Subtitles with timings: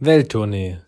[0.00, 0.78] Welttournee,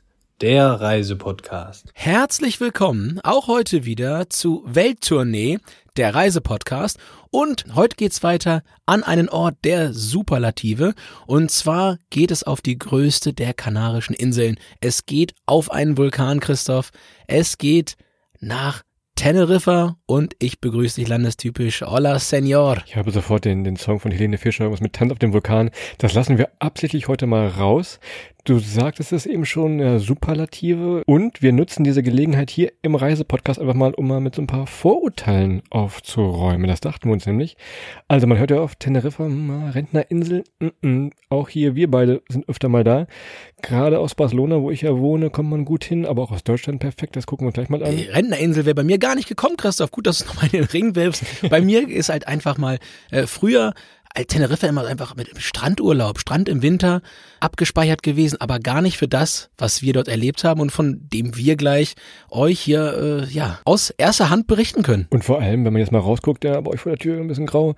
[0.41, 1.89] der Reisepodcast.
[1.95, 5.59] Herzlich willkommen auch heute wieder zu Welttournee,
[5.96, 6.96] der Reisepodcast.
[7.32, 10.94] Und heute geht's weiter an einen Ort der Superlative.
[11.26, 14.60] Und zwar geht es auf die größte der Kanarischen Inseln.
[14.80, 16.90] Es geht auf einen Vulkan, Christoph.
[17.27, 17.96] Es geht
[18.38, 18.84] nach
[19.20, 21.82] Teneriffa und ich begrüße dich landestypisch.
[21.82, 22.79] Hola, Senor.
[22.86, 25.70] Ich habe sofort den, den Song von Helene Fischer, irgendwas mit Tanz auf dem Vulkan.
[25.98, 28.00] Das lassen wir absichtlich heute mal raus.
[28.45, 31.03] Du sagtest es eben schon, ja, Superlative.
[31.07, 34.47] Und wir nutzen diese Gelegenheit hier im Reisepodcast einfach mal, um mal mit so ein
[34.47, 36.66] paar Vorurteilen aufzuräumen.
[36.66, 37.57] Das dachten wir uns nämlich.
[38.09, 40.45] Also man hört ja oft Teneriffa, hm, Rentnerinsel.
[40.59, 41.11] Mm -mm.
[41.29, 43.07] Auch hier, wir beide sind öfter mal da.
[43.63, 46.80] Gerade aus Barcelona, wo ich ja wohne, kommt man gut hin, aber auch aus Deutschland
[46.80, 47.16] perfekt.
[47.16, 47.95] Das gucken wir gleich mal an.
[47.95, 49.91] Die Rentnerinsel wäre bei mir gar nicht gekommen, Christoph.
[49.91, 51.25] Gut, dass du nochmal in den Ring wirfst.
[51.51, 52.79] bei mir ist halt einfach mal
[53.11, 53.75] äh, früher
[54.15, 57.01] Teneriffa immer einfach mit Strandurlaub, Strand im Winter
[57.39, 61.37] abgespeichert gewesen, aber gar nicht für das, was wir dort erlebt haben und von dem
[61.37, 61.95] wir gleich
[62.29, 65.06] euch hier äh, ja aus erster Hand berichten können.
[65.11, 67.28] Und vor allem, wenn man jetzt mal rausguckt, ja, bei euch vor der Tür ein
[67.28, 67.77] bisschen grau,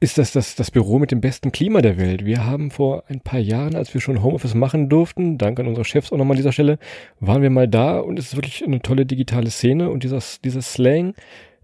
[0.00, 2.24] ist das, das das Büro mit dem besten Klima der Welt.
[2.24, 5.84] Wir haben vor ein paar Jahren, als wir schon Homeoffice machen durften, dank an unsere
[5.84, 6.78] Chefs auch nochmal an dieser Stelle,
[7.20, 10.62] waren wir mal da und es ist wirklich eine tolle digitale Szene und dieser, dieser
[10.62, 11.14] Slang,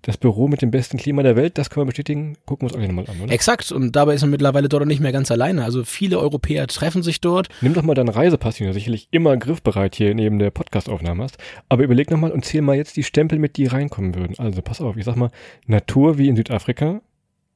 [0.09, 2.39] das Büro mit dem besten Klima der Welt, das können wir bestätigen.
[2.47, 3.31] Gucken wir uns alle nochmal an, oder?
[3.31, 3.71] Exakt.
[3.71, 5.65] Und dabei ist man mittlerweile dort nicht mehr ganz alleine.
[5.65, 7.51] Also viele Europäer treffen sich dort.
[7.61, 11.37] Nimm doch mal deinen Reisepass, den du sicherlich immer griffbereit hier neben der Podcastaufnahme hast.
[11.69, 14.35] Aber überleg nochmal und zähl mal jetzt die Stempel mit, die reinkommen würden.
[14.39, 15.31] Also pass auf, ich sag mal,
[15.67, 17.03] Natur wie in Südafrika,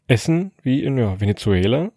[0.07, 1.91] Essen wie in ja, Venezuela,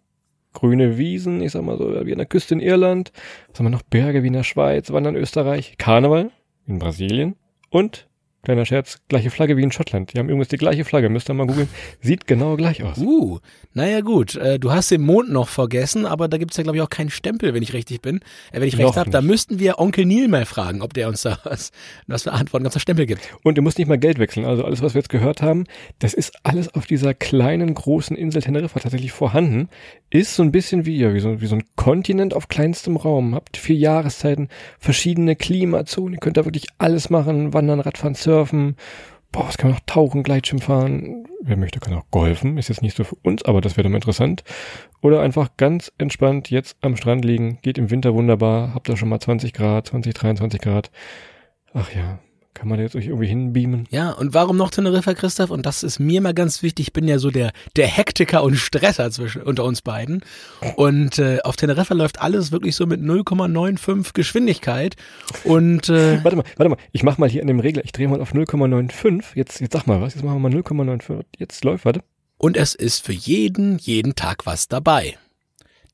[0.53, 3.11] grüne Wiesen, ich sag mal so, wie an der Küste in Irland,
[3.49, 6.31] was haben wir noch, Berge wie in der Schweiz, Wandern in Österreich, Karneval
[6.65, 7.35] in Brasilien
[7.71, 8.07] und
[8.45, 10.13] Kleiner Scherz, gleiche Flagge wie in Schottland.
[10.13, 11.67] Die haben übrigens die gleiche Flagge, müsst ihr mal googeln.
[11.99, 12.99] Sieht genau gleich aus.
[12.99, 13.39] Uh,
[13.73, 16.83] naja gut, äh, du hast den Mond noch vergessen, aber da gibt's ja glaube ich
[16.83, 18.17] auch keinen Stempel, wenn ich richtig bin.
[18.51, 21.23] Äh, wenn ich recht habe, da müssten wir Onkel Neil mal fragen, ob der uns
[21.23, 21.71] da was,
[22.05, 23.27] was für Antworten ganz Stempel gibt.
[23.41, 24.45] Und du musst nicht mal Geld wechseln.
[24.45, 25.63] Also alles, was wir jetzt gehört haben,
[25.97, 29.69] das ist alles auf dieser kleinen, großen Insel Teneriffa tatsächlich vorhanden.
[30.11, 33.33] Ist so ein bisschen wie, ja, wie so, wie so ein Kontinent auf kleinstem Raum.
[33.33, 36.13] Habt vier Jahreszeiten, verschiedene Klimazonen.
[36.13, 37.55] Ihr könnt da wirklich alles machen.
[37.55, 38.75] Wandern, Radfahren, Surfen surfen.
[39.31, 41.27] Boah, was kann man noch tauchen, Gleitschirm fahren?
[41.41, 42.57] Wer möchte, kann auch golfen.
[42.57, 44.43] Ist jetzt nicht so für uns, aber das wäre doch mal interessant.
[45.01, 47.59] Oder einfach ganz entspannt jetzt am Strand liegen.
[47.61, 48.73] Geht im Winter wunderbar.
[48.73, 50.89] Habt ihr schon mal 20 Grad, 20, 23 Grad.
[51.73, 52.19] Ach ja,
[52.55, 53.85] kann man jetzt euch irgendwie hinbeamen?
[53.91, 55.51] Ja, und warum noch Teneriffa, Christoph?
[55.51, 56.87] Und das ist mir mal ganz wichtig.
[56.87, 60.23] Ich bin ja so der, der Hektiker und Stresser zwischen, unter uns beiden.
[60.75, 64.95] Und äh, auf Teneriffa läuft alles wirklich so mit 0,95 Geschwindigkeit.
[65.43, 66.77] Und äh, Warte mal, warte mal.
[66.91, 67.83] Ich mach mal hier an dem Regler.
[67.83, 69.23] Ich drehe mal auf 0,95.
[69.35, 70.15] Jetzt, jetzt sag mal was.
[70.15, 71.25] Jetzt machen wir mal 0,95.
[71.37, 72.01] Jetzt läuft, warte.
[72.37, 75.17] Und es ist für jeden, jeden Tag was dabei.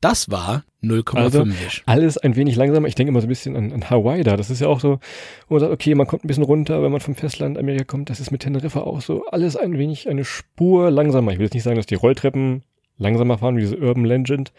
[0.02, 1.16] Das war 0,5.
[1.16, 1.46] Also
[1.86, 2.88] alles ein wenig langsamer.
[2.88, 4.36] Ich denke immer so ein bisschen an, an Hawaii da.
[4.36, 5.00] Das ist ja auch so,
[5.48, 8.10] wo man sagt, okay, man kommt ein bisschen runter, wenn man vom Festland Amerika kommt.
[8.10, 9.28] Das ist mit Teneriffa auch so.
[9.28, 11.32] Alles ein wenig eine Spur langsamer.
[11.32, 12.64] Ich will jetzt nicht sagen, dass die Rolltreppen
[12.98, 14.54] langsamer fahren wie diese Urban Legend,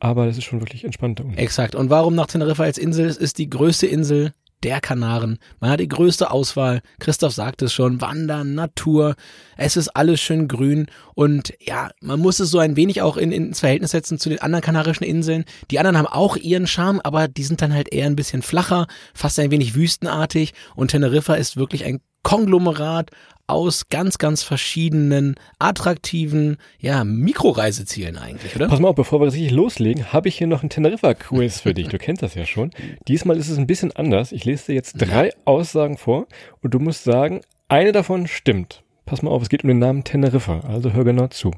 [0.00, 1.24] aber das ist schon wirklich entspannter.
[1.36, 1.74] Exakt.
[1.74, 3.06] Und warum nach Teneriffa als Insel?
[3.06, 4.32] Es ist die größte Insel
[4.62, 5.38] der Kanaren.
[5.60, 6.80] Man hat die größte Auswahl.
[6.98, 8.00] Christoph sagt es schon.
[8.00, 9.14] Wandern, Natur.
[9.56, 10.86] Es ist alles schön grün.
[11.14, 14.40] Und ja, man muss es so ein wenig auch in, ins Verhältnis setzen zu den
[14.40, 15.44] anderen kanarischen Inseln.
[15.70, 18.86] Die anderen haben auch ihren Charme, aber die sind dann halt eher ein bisschen flacher,
[19.14, 20.54] fast ein wenig wüstenartig.
[20.74, 23.10] Und Teneriffa ist wirklich ein Konglomerat
[23.46, 28.68] aus ganz, ganz verschiedenen attraktiven, ja, Mikroreisezielen eigentlich, oder?
[28.68, 31.72] Pass mal auf, bevor wir das richtig loslegen, habe ich hier noch ein Teneriffa-Quiz für
[31.72, 31.88] dich.
[31.88, 32.70] Du kennst das ja schon.
[33.08, 34.32] Diesmal ist es ein bisschen anders.
[34.32, 36.26] Ich lese dir jetzt drei Aussagen vor
[36.60, 38.84] und du musst sagen, eine davon stimmt.
[39.06, 41.52] Pass mal auf, es geht um den Namen Teneriffa, also hör genau zu.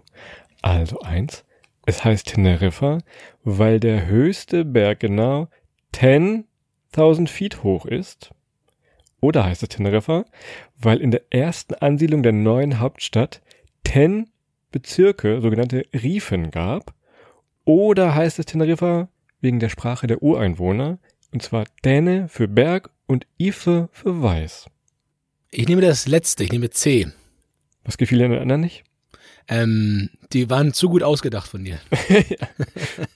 [0.63, 1.45] Also eins,
[1.85, 2.99] es heißt Teneriffa,
[3.43, 5.49] weil der höchste Berg genau
[5.95, 8.31] 10.000 Feet hoch ist.
[9.21, 10.25] Oder heißt es Teneriffa,
[10.79, 13.43] weil in der ersten Ansiedlung der neuen Hauptstadt
[13.85, 14.31] ten
[14.73, 16.95] Bezirke, sogenannte Riefen gab.
[17.65, 19.09] Oder heißt es Teneriffa
[19.41, 20.99] wegen der Sprache der Ureinwohner,
[21.33, 24.67] und zwar Däne für Berg und Ife für Weiß.
[25.51, 27.09] Ich nehme das letzte, ich nehme C.
[27.85, 28.85] Was gefiel den anderen nicht?
[29.51, 31.79] Ähm, die waren zu gut ausgedacht von dir.
[32.09, 32.47] ja.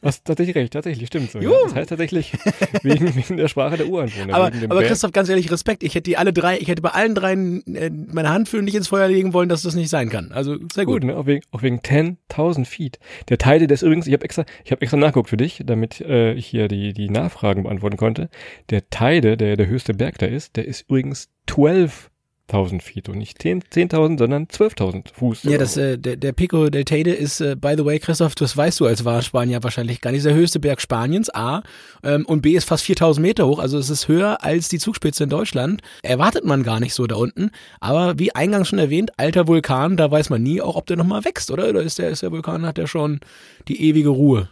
[0.03, 1.39] Hast tatsächlich recht, tatsächlich, stimmt so.
[1.39, 1.51] Ja.
[1.63, 2.33] Das heißt tatsächlich
[2.83, 4.35] wegen, wegen der Sprache der Ureinwohner.
[4.35, 5.85] Aber, aber Christoph, ganz ehrlich, Respekt.
[5.85, 8.75] Ich hätte die alle drei, ich hätte bei allen dreien äh, meine Hand für nicht
[8.75, 10.33] ins Feuer legen wollen, dass das nicht sein kann.
[10.33, 11.03] Also sehr gut.
[11.03, 11.17] gut ne?
[11.17, 12.99] Auch wegen, auch wegen 10.000 Feet.
[13.29, 16.01] Der Teide, der ist übrigens, ich habe extra, ich habe extra nachgeguckt für dich, damit
[16.01, 18.29] äh, ich hier die, die Nachfragen beantworten konnte.
[18.71, 22.11] Der Teide, der der höchste Berg da ist, der ist übrigens 12
[22.51, 25.45] 10.000 Feet und nicht 10.000, 10 sondern 12.000 Fuß.
[25.45, 28.57] Ja, das, äh, der, der Pico del Teide ist, äh, by the way, Christoph, das
[28.57, 31.63] weißt du als Wahrspanier wahrscheinlich gar nicht, der höchste Berg Spaniens, A,
[32.03, 35.25] ähm, und B ist fast 4.000 Meter hoch, also es ist höher als die Zugspitze
[35.25, 35.81] in Deutschland.
[36.03, 37.51] Erwartet man gar nicht so da unten,
[37.81, 41.25] aber wie eingangs schon erwähnt, alter Vulkan, da weiß man nie auch, ob der nochmal
[41.25, 41.69] wächst, oder?
[41.69, 43.21] Oder ist der, ist der Vulkan, hat der schon
[43.69, 44.49] die ewige Ruhe?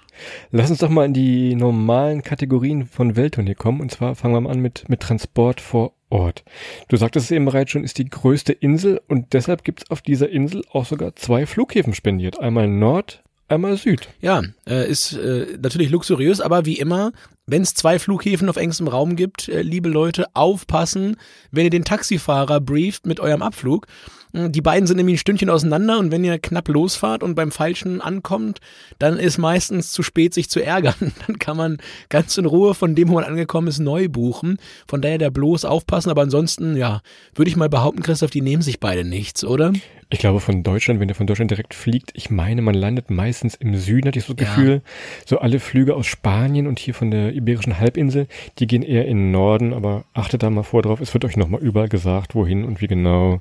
[0.50, 3.80] Lass uns doch mal in die normalen Kategorien von Welttournee kommen.
[3.80, 6.44] Und zwar fangen wir mal an mit, mit Transport vor Ort.
[6.88, 10.02] Du sagtest es eben bereits schon, ist die größte Insel und deshalb gibt es auf
[10.02, 12.38] dieser Insel auch sogar zwei Flughäfen spendiert.
[12.38, 14.08] Einmal Nord, einmal Süd.
[14.20, 17.12] Ja, äh, ist äh, natürlich luxuriös, aber wie immer,
[17.46, 21.16] wenn es zwei Flughäfen auf engstem Raum gibt, äh, liebe Leute, aufpassen,
[21.50, 23.86] wenn ihr den Taxifahrer brieft mit eurem Abflug.
[24.34, 28.00] Die beiden sind nämlich ein Stündchen auseinander und wenn ihr knapp losfahrt und beim Falschen
[28.00, 28.60] ankommt,
[28.98, 30.94] dann ist meistens zu spät, sich zu ärgern.
[31.26, 34.58] Dann kann man ganz in Ruhe von dem, wo man angekommen ist, neu buchen.
[34.86, 36.10] Von daher da bloß aufpassen.
[36.10, 37.02] Aber ansonsten, ja,
[37.34, 39.72] würde ich mal behaupten, Christoph, die nehmen sich beide nichts, oder?
[40.12, 43.54] Ich glaube von Deutschland, wenn ihr von Deutschland direkt fliegt, ich meine, man landet meistens
[43.54, 44.54] im Süden, hatte ich so das ja.
[44.54, 44.82] Gefühl.
[45.24, 48.26] So alle Flüge aus Spanien und hier von der Iberischen Halbinsel,
[48.58, 51.38] die gehen eher in den Norden, aber achtet da mal vor drauf, es wird euch
[51.38, 53.40] nochmal überall gesagt, wohin und wie genau.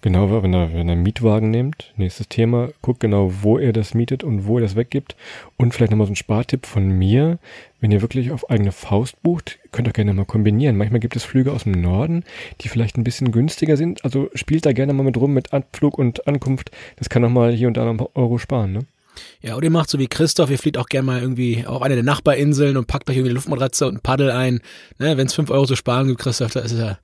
[0.00, 3.94] Genau, wenn er, wenn er einen Mietwagen nimmt, nächstes Thema, guckt genau, wo er das
[3.94, 5.16] mietet und wo er das weggibt.
[5.56, 7.40] Und vielleicht nochmal so ein Spartipp von mir.
[7.80, 10.76] Wenn ihr wirklich auf eigene Faust bucht, könnt ihr gerne mal kombinieren.
[10.76, 12.22] Manchmal gibt es Flüge aus dem Norden,
[12.60, 14.04] die vielleicht ein bisschen günstiger sind.
[14.04, 16.70] Also spielt da gerne mal mit rum mit Abflug und Ankunft.
[16.96, 18.80] Das kann nochmal hier und da noch ein paar Euro sparen, ne?
[19.40, 21.94] Ja, oder ihr macht so wie Christoph, ihr fliegt auch gerne mal irgendwie auf eine
[21.94, 24.60] der Nachbarinseln und packt euch irgendwie eine Luftmatratze und ein Paddel ein.
[24.98, 26.98] Ne, Wenn es fünf Euro zu sparen gibt, Christoph, da ist es ja.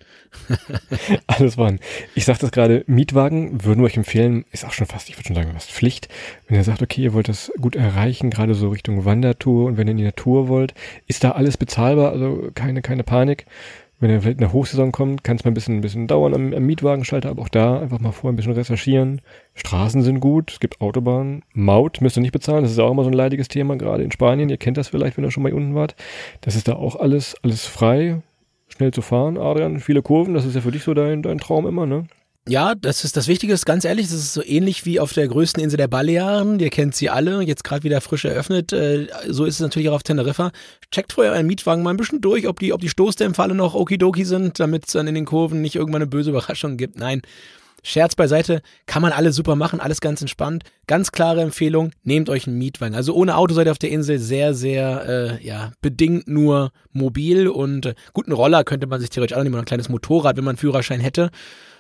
[1.27, 1.79] Alles waren.
[2.15, 5.29] Ich sag das gerade, Mietwagen würden wir euch empfehlen, ist auch schon fast, ich würde
[5.29, 6.09] schon sagen, fast Pflicht.
[6.49, 9.87] Wenn ihr sagt, okay, ihr wollt das gut erreichen, gerade so Richtung Wandertour und wenn
[9.87, 10.75] ihr in die Natur wollt,
[11.07, 13.47] ist da alles bezahlbar, also keine, keine Panik
[14.05, 16.35] wenn er vielleicht in der Hochsaison kommt, kann es mal ein bisschen, ein bisschen dauern
[16.35, 19.23] am, am Mietwagenschalter, aber auch da einfach mal vorher ein bisschen recherchieren.
[19.55, 21.43] Straßen sind gut, es gibt Autobahnen.
[21.55, 24.13] Maut müsst ihr nicht bezahlen, das ist auch immer so ein leidiges Thema, gerade in
[24.13, 24.51] Spanien.
[24.51, 25.97] Ihr kennt das vielleicht, wenn ihr schon mal hier unten wart.
[26.43, 28.21] Das ist da auch alles, alles frei,
[28.69, 29.39] schnell zu fahren.
[29.39, 32.07] Adrian, viele Kurven, das ist ja für dich so dein, dein Traum immer, ne?
[32.47, 35.27] Ja, das ist das Wichtige, ist ganz ehrlich, das ist so ähnlich wie auf der
[35.27, 36.61] größten Insel der Balearen.
[36.61, 38.71] Ihr kennt sie alle, jetzt gerade wieder frisch eröffnet.
[38.71, 40.53] Äh, so ist es natürlich auch auf Teneriffa.
[40.91, 43.75] Checkt vorher euren Mietwagen mal ein bisschen durch, ob die, ob die Stoßdämpfer alle noch
[43.75, 46.99] okidoki sind, damit es dann in den Kurven nicht irgendwann eine böse Überraschung gibt.
[46.99, 47.23] Nein.
[47.83, 50.65] Scherz beiseite, kann man alles super machen, alles ganz entspannt.
[50.87, 52.95] Ganz klare Empfehlung, nehmt euch einen Mietwagen.
[52.95, 57.49] Also ohne Auto seid ihr auf der Insel sehr, sehr, äh, ja, bedingt nur mobil
[57.49, 60.53] und äh, guten Roller könnte man sich theoretisch auch nehmen, ein kleines Motorrad, wenn man
[60.53, 61.31] einen Führerschein hätte.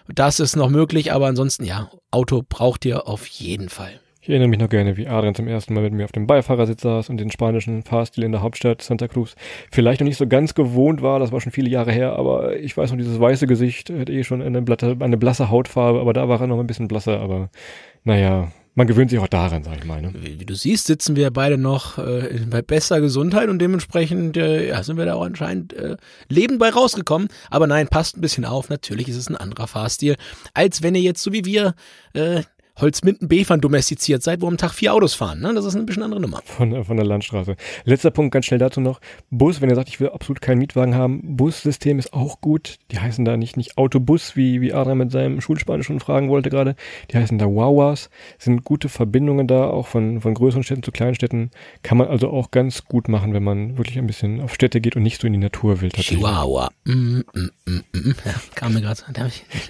[0.08, 4.00] Das ist noch möglich, aber ansonsten ja, Auto braucht ihr auf jeden Fall.
[4.20, 6.80] Ich erinnere mich noch gerne, wie Adrian zum ersten Mal mit mir auf dem Beifahrersitz
[6.80, 9.36] saß und den spanischen Fahrstil in der Hauptstadt Santa Cruz
[9.70, 12.74] vielleicht noch nicht so ganz gewohnt war, das war schon viele Jahre her, aber ich
[12.74, 16.26] weiß noch, dieses weiße Gesicht hat eh schon eine, blatte, eine blasse Hautfarbe, aber da
[16.26, 17.50] war er noch ein bisschen blasser, aber
[18.04, 20.02] naja, man gewöhnt sich auch daran, sag ich mal.
[20.02, 20.12] Ne?
[20.14, 24.82] Wie du siehst, sitzen wir beide noch äh, bei bester Gesundheit und dementsprechend äh, ja,
[24.82, 25.96] sind wir da auch anscheinend äh,
[26.28, 27.28] lebend bei rausgekommen.
[27.50, 28.68] Aber nein, passt ein bisschen auf.
[28.68, 30.16] Natürlich ist es ein anderer Fahrstil,
[30.54, 31.74] als wenn ihr jetzt so wie wir
[32.14, 32.42] äh,
[32.80, 35.40] Holzminden-Befern domestiziert seid, wo am Tag vier Autos fahren.
[35.40, 35.54] Ne?
[35.54, 36.40] Das ist ein bisschen andere Nummer.
[36.44, 37.56] Von, von der Landstraße.
[37.84, 39.00] Letzter Punkt, ganz schnell dazu noch.
[39.30, 42.78] Bus, wenn ihr sagt, ich will absolut keinen Mietwagen haben, Bussystem ist auch gut.
[42.90, 46.50] Die heißen da nicht, nicht Autobus, wie, wie Adrian mit seinem Schulspanisch schon fragen wollte
[46.50, 46.74] gerade.
[47.12, 48.10] Die heißen da Wawas.
[48.38, 51.50] Sind gute Verbindungen da, auch von, von größeren Städten zu kleinen Städten.
[51.82, 54.96] Kann man also auch ganz gut machen, wenn man wirklich ein bisschen auf Städte geht
[54.96, 55.90] und nicht so in die Natur will.
[55.90, 56.70] Chihuahua.
[56.84, 58.14] Mm, mm, mm, mm.
[58.24, 59.00] Ja, kam mir gerade.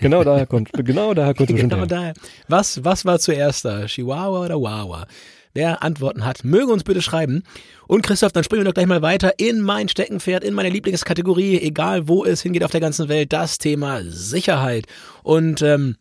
[0.00, 2.14] Genau daher kommt, genau daher kommt genau daher.
[2.49, 3.86] Was, was was war zuerst da?
[3.86, 5.08] Chihuahua oder Wawa?
[5.52, 7.42] Wer Antworten hat, möge uns bitte schreiben.
[7.88, 11.60] Und Christoph, dann springen wir doch gleich mal weiter in mein Steckenpferd, in meine Lieblingskategorie,
[11.60, 14.86] egal wo es hingeht auf der ganzen Welt, das Thema Sicherheit.
[15.24, 15.96] Und ähm,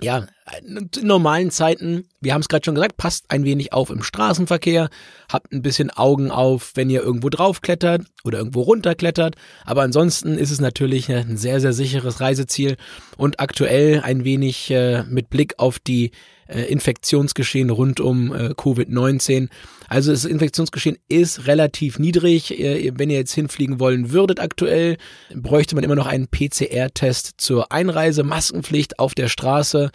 [0.00, 0.26] ja,
[0.64, 4.90] in normalen Zeiten, wir haben es gerade schon gesagt, passt ein wenig auf im Straßenverkehr,
[5.30, 9.34] habt ein bisschen Augen auf, wenn ihr irgendwo draufklettert oder irgendwo runterklettert.
[9.64, 12.76] Aber ansonsten ist es natürlich ein sehr, sehr sicheres Reiseziel
[13.16, 16.12] und aktuell ein wenig äh, mit Blick auf die
[16.48, 19.48] äh, Infektionsgeschehen rund um äh, Covid-19.
[19.88, 22.58] Also das Infektionsgeschehen ist relativ niedrig.
[22.58, 24.96] Äh, wenn ihr jetzt hinfliegen wollen würdet aktuell,
[25.34, 29.90] bräuchte man immer noch einen PCR-Test zur Einreise, Maskenpflicht auf der Straße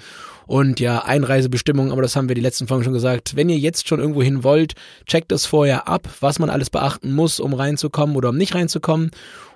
[0.45, 3.36] und ja, Einreisebestimmungen, aber das haben wir die letzten Folgen schon gesagt.
[3.36, 4.74] Wenn ihr jetzt schon irgendwo hin wollt,
[5.05, 9.12] checkt das vorher ab, was man alles beachten muss, um reinzukommen oder um nicht reinzukommen.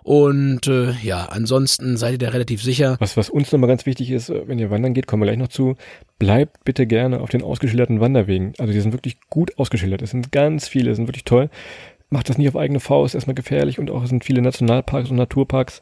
[0.08, 2.96] Und äh, ja, ansonsten seid ihr da relativ sicher.
[3.00, 5.38] Was, was uns nochmal ganz wichtig ist, äh, wenn ihr wandern geht, kommen wir gleich
[5.38, 5.76] noch zu,
[6.18, 8.54] bleibt bitte gerne auf den ausgeschilderten Wanderwegen.
[8.58, 10.02] Also die sind wirklich gut ausgeschildert.
[10.02, 11.50] Es sind ganz viele, es sind wirklich toll.
[12.10, 15.18] Macht das nicht auf eigene Faust, erstmal gefährlich und auch es sind viele Nationalparks und
[15.18, 15.82] Naturparks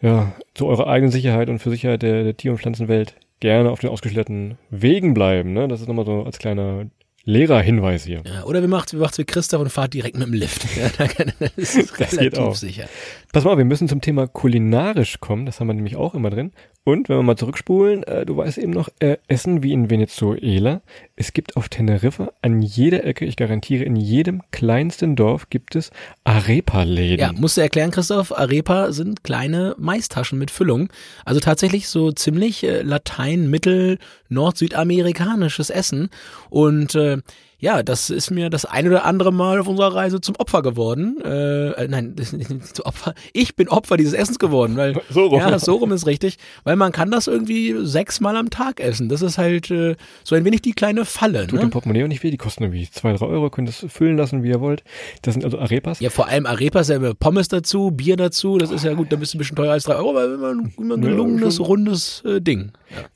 [0.00, 3.80] ja, zu eurer eigenen Sicherheit und für Sicherheit der, der Tier- und Pflanzenwelt gerne auf
[3.80, 5.52] den ausgeschilderten Wegen bleiben.
[5.52, 5.68] Ne?
[5.68, 6.86] Das ist nochmal so als kleiner
[7.28, 8.22] Lehrerhinweis hier.
[8.24, 10.64] Ja, oder wir macht's, wir macht's wie Christoph und fahrt direkt mit dem Lift.
[10.78, 12.54] Ja, da kann, das ist Das geht relativ auch.
[12.54, 12.88] sicher.
[13.32, 15.44] Pass mal, wir müssen zum Thema kulinarisch kommen.
[15.44, 16.52] Das haben wir nämlich auch immer drin.
[16.84, 20.80] Und wenn wir mal zurückspulen, äh, du weißt eben noch, äh, Essen wie in Venezuela.
[21.16, 25.90] Es gibt auf Teneriffa an jeder Ecke, ich garantiere, in jedem kleinsten Dorf gibt es
[26.24, 27.20] Arepa-Läden.
[27.20, 30.88] Ja, musst du erklären, Christoph, Arepa sind kleine Maistaschen mit Füllung.
[31.26, 33.98] Also tatsächlich so ziemlich äh, Latein, Mittel,
[34.30, 36.08] Nord-Südamerikanisches Essen.
[36.48, 37.18] Und äh,
[37.60, 41.16] ja, das ist mir das ein oder andere Mal auf unserer Reise zum Opfer geworden.
[41.24, 43.14] Äh, äh, nein, das ist nicht zu Opfer.
[43.32, 45.40] Ich bin Opfer dieses Essens geworden, weil So rum.
[45.40, 49.08] ja, so rum ist richtig, weil man kann das irgendwie sechsmal am Tag essen.
[49.08, 51.46] Das ist halt äh, so ein wenig die kleine Falle.
[51.46, 51.66] Tut Ne?
[51.66, 54.42] dem Portemonnaie auch nicht weh, die kosten irgendwie zwei, drei Euro, könnt es füllen lassen,
[54.44, 54.84] wie ihr wollt.
[55.22, 55.98] Das sind also Arepas.
[56.00, 59.34] Ja, vor allem Arepas, ja, Pommes dazu, Bier dazu, das ist ja gut, da bist
[59.34, 61.66] du ein bisschen teurer als drei Euro, aber immer, ein- immer ein Ja, gelungenes, schon.
[61.66, 62.70] rundes äh, Ding.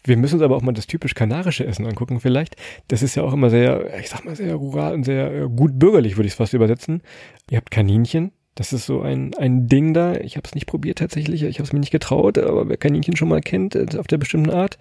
[0.04, 2.56] Wir müssen uns aber auch mal das typisch kanarische Essen angucken vielleicht.
[2.88, 5.78] Das ist ja auch immer sehr, ich sag mal, sehr rural und sehr äh, gut
[5.78, 7.02] bürgerlich, würde ich es fast übersetzen.
[7.50, 8.32] Ihr habt Kaninchen.
[8.54, 10.14] Das ist so ein, ein Ding da.
[10.16, 11.42] Ich habe es nicht probiert tatsächlich.
[11.42, 12.36] Ich habe es mir nicht getraut.
[12.38, 14.78] Aber wer Kaninchen schon mal kennt, äh, auf der bestimmten Art.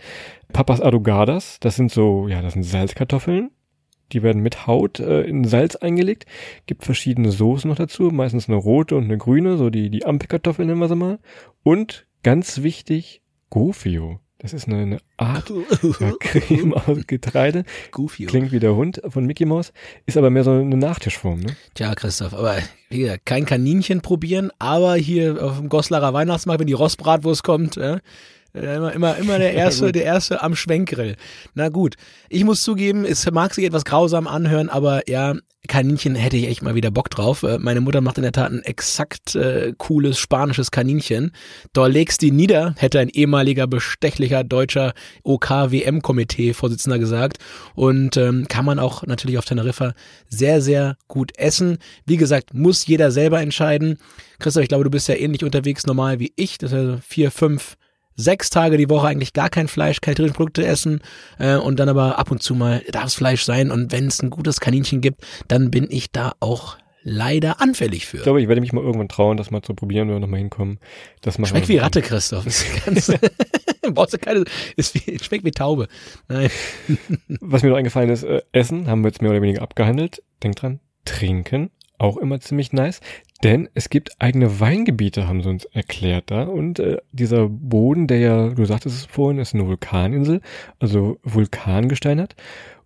[0.51, 1.57] Papas Arugadas.
[1.59, 3.51] Das sind so, ja, das sind Salzkartoffeln.
[4.11, 6.25] Die werden mit Haut äh, in Salz eingelegt.
[6.65, 8.03] Gibt verschiedene Soßen noch dazu.
[8.11, 9.57] Meistens eine rote und eine grüne.
[9.57, 11.19] So die, die Ampelkartoffeln nennen wir sie mal.
[11.63, 14.19] Und ganz wichtig, Gofio.
[14.41, 15.51] Das ist eine, eine Art
[15.99, 17.63] ja, Creme aus Getreide.
[17.91, 18.25] Goofy.
[18.25, 19.71] Klingt wie der Hund von Mickey Mouse,
[20.07, 21.55] ist aber mehr so eine Nachtischform, ne?
[21.75, 22.57] Tja, Christoph, aber
[22.89, 27.77] wie gesagt, kein Kaninchen probieren, aber hier auf dem Goslarer Weihnachtsmarkt, wenn die Rostbratwurst kommt,
[27.77, 27.99] äh, äh,
[28.53, 31.15] immer, immer, immer der erste, der erste am Schwenkgrill.
[31.53, 31.95] Na gut,
[32.29, 35.35] ich muss zugeben, es mag sich etwas grausam anhören, aber ja,
[35.67, 37.43] Kaninchen hätte ich echt mal wieder Bock drauf.
[37.43, 41.31] Äh, Meine Mutter macht in der Tat ein exakt äh, cooles spanisches Kaninchen.
[41.71, 44.93] Da legst die nieder, hätte ein ehemaliger bestechlicher deutscher
[45.23, 47.37] OK-WM-Komitee-Vorsitzender gesagt.
[47.75, 49.93] Und ähm, kann man auch natürlich auf Teneriffa
[50.27, 51.77] sehr, sehr gut essen.
[52.05, 53.97] Wie gesagt, muss jeder selber entscheiden.
[54.39, 56.57] Christoph, ich glaube, du bist ja ähnlich unterwegs normal wie ich.
[56.57, 57.77] Das ist also vier, fünf,
[58.21, 61.01] sechs Tage die Woche eigentlich gar kein Fleisch, keine tierischen Produkte essen
[61.39, 64.21] äh, und dann aber ab und zu mal darf es Fleisch sein und wenn es
[64.21, 68.17] ein gutes Kaninchen gibt, dann bin ich da auch leider anfällig für.
[68.17, 70.79] Ich glaube, ich werde mich mal irgendwann trauen, das mal zu probieren oder nochmal hinkommen.
[71.21, 72.45] Das Schmeckt wie Ratte, Christoph.
[72.45, 73.11] Ist ganz,
[73.93, 74.43] brauchst du keine,
[74.75, 75.87] ist wie, schmeckt wie Taube.
[76.27, 76.49] Nein.
[77.39, 80.23] Was mir noch eingefallen ist, äh, Essen haben wir jetzt mehr oder weniger abgehandelt.
[80.43, 82.99] Denkt dran, trinken, auch immer ziemlich nice.
[83.43, 86.43] Denn es gibt eigene Weingebiete, haben sie uns erklärt da.
[86.43, 90.41] Und äh, dieser Boden, der ja, du sagtest es vorhin, ist eine Vulkaninsel,
[90.79, 92.35] also Vulkangestein hat.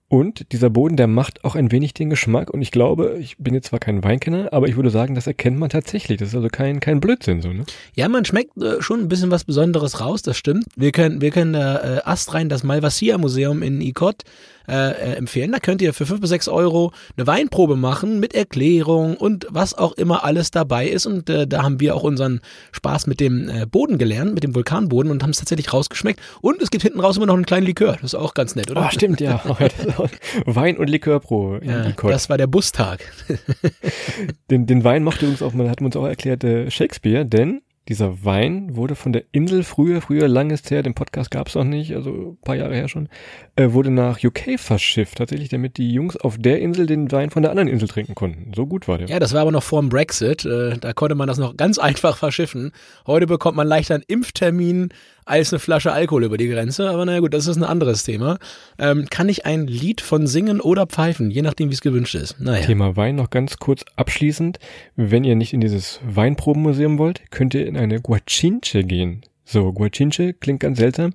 [0.08, 2.52] Und dieser Boden, der macht auch ein wenig den Geschmack.
[2.52, 5.58] Und ich glaube, ich bin jetzt zwar kein Weinkenner, aber ich würde sagen, das erkennt
[5.58, 6.20] man tatsächlich.
[6.20, 7.66] Das ist also kein, kein Blödsinn so, ne?
[7.96, 10.66] Ja, man schmeckt äh, schon ein bisschen was Besonderes raus, das stimmt.
[10.76, 14.24] Wir können, wir können da äh, astrein das Malvasia Museum in Ikot
[14.68, 15.52] äh, äh, empfehlen.
[15.52, 19.74] Da könnt ihr für fünf bis sechs Euro eine Weinprobe machen mit Erklärung und was
[19.74, 21.06] auch immer alles dabei ist.
[21.06, 22.42] Und äh, da haben wir auch unseren
[22.72, 26.20] Spaß mit dem äh, Boden gelernt, mit dem Vulkanboden und haben es tatsächlich rausgeschmeckt.
[26.42, 27.94] Und es gibt hinten raus immer noch einen kleinen Likör.
[27.94, 28.86] Das ist auch ganz nett, oder?
[28.88, 29.42] Oh, stimmt, ja.
[29.98, 30.08] Oh,
[30.46, 33.00] Wein und Likör pro in Ja, das war der Bustag.
[34.52, 38.26] Den, den Wein machte uns auch, man hat uns auch erklärt, äh, Shakespeare, denn dieser
[38.26, 41.96] Wein wurde von der Insel früher, früher, lang ist her, den Podcast gab's noch nicht,
[41.96, 43.10] also paar Jahre her schon,
[43.56, 47.44] äh, wurde nach UK verschifft, tatsächlich, damit die Jungs auf der Insel den Wein von
[47.44, 48.52] der anderen Insel trinken konnten.
[48.56, 49.08] So gut war der.
[49.08, 50.46] Ja, das war aber noch vor dem Brexit.
[50.46, 52.72] Äh, da konnte man das noch ganz einfach verschiffen.
[53.06, 54.90] Heute bekommt man leichter einen Impftermin
[55.26, 56.90] als eine Flasche Alkohol über die Grenze.
[56.90, 58.38] Aber naja gut, das ist ein anderes Thema.
[58.78, 62.40] Ähm, kann ich ein Lied von singen oder pfeifen, je nachdem, wie es gewünscht ist.
[62.40, 62.66] Naja.
[62.66, 64.60] Thema Wein noch ganz kurz abschließend.
[64.96, 69.24] Wenn ihr nicht in dieses Weinprobenmuseum wollt, könnt ihr in eine Guachinche gehen.
[69.44, 71.14] So, Guachinche klingt ganz seltsam.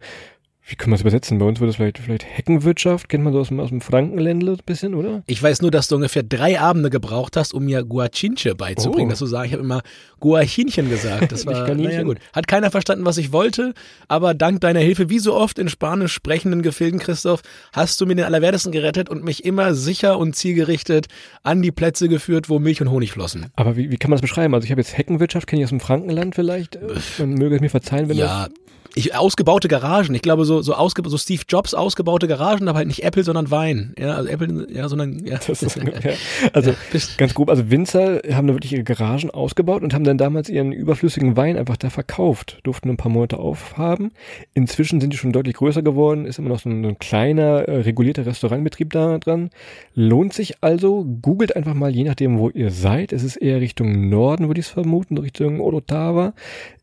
[0.71, 1.39] Wie kann man es übersetzen?
[1.39, 4.53] Bei uns würde es vielleicht, vielleicht Heckenwirtschaft, kennt man so aus dem, aus dem Frankenländle
[4.53, 5.25] ein bisschen, oder?
[5.27, 9.09] Ich weiß nur, dass du ungefähr drei Abende gebraucht hast, um mir Guachinche beizubringen.
[9.09, 9.11] Oh.
[9.11, 9.83] Dass du sagst, ich habe immer
[10.21, 11.33] Guachinchen gesagt.
[11.33, 12.19] Das Nicht war, naja gut.
[12.33, 13.75] Hat keiner verstanden, was ich wollte,
[14.07, 18.15] aber dank deiner Hilfe, wie so oft in spanisch sprechenden Gefilden, Christoph, hast du mir
[18.15, 21.09] den Allerwertesten gerettet und mich immer sicher und zielgerichtet
[21.43, 23.47] an die Plätze geführt, wo Milch und Honig flossen.
[23.57, 24.55] Aber wie, wie kann man das beschreiben?
[24.55, 26.79] Also ich habe jetzt Heckenwirtschaft, kenne ich aus dem Frankenland vielleicht.
[27.19, 28.47] Man möge es mir verzeihen, wenn Ja,
[28.95, 30.15] Ich, ausgebaute Garagen.
[30.15, 33.51] Ich glaube, so, so, ausge, so Steve Jobs ausgebaute Garagen, aber halt nicht Apple, sondern
[33.51, 33.95] Wein.
[33.99, 35.39] Ja, also Apple, ja, sondern, ja.
[35.47, 36.13] Das ist, ja.
[36.53, 36.75] Also,
[37.17, 37.51] ganz grob.
[37.51, 41.57] Also Winzer haben da wirklich ihre Garagen ausgebaut und haben dann damals ihren überflüssigen Wein
[41.57, 42.59] einfach da verkauft.
[42.65, 44.11] Durften ein paar Monate aufhaben.
[44.55, 46.27] Inzwischen sind die schon deutlich größer geworden.
[46.27, 49.51] Ist immer noch so ein, ein kleiner, äh, regulierter Restaurantbetrieb da dran.
[49.95, 51.05] Lohnt sich also.
[51.23, 53.13] Googelt einfach mal, je nachdem, wo ihr seid.
[53.13, 56.33] Es ist eher Richtung Norden, würde ich es vermuten, Richtung Orotava.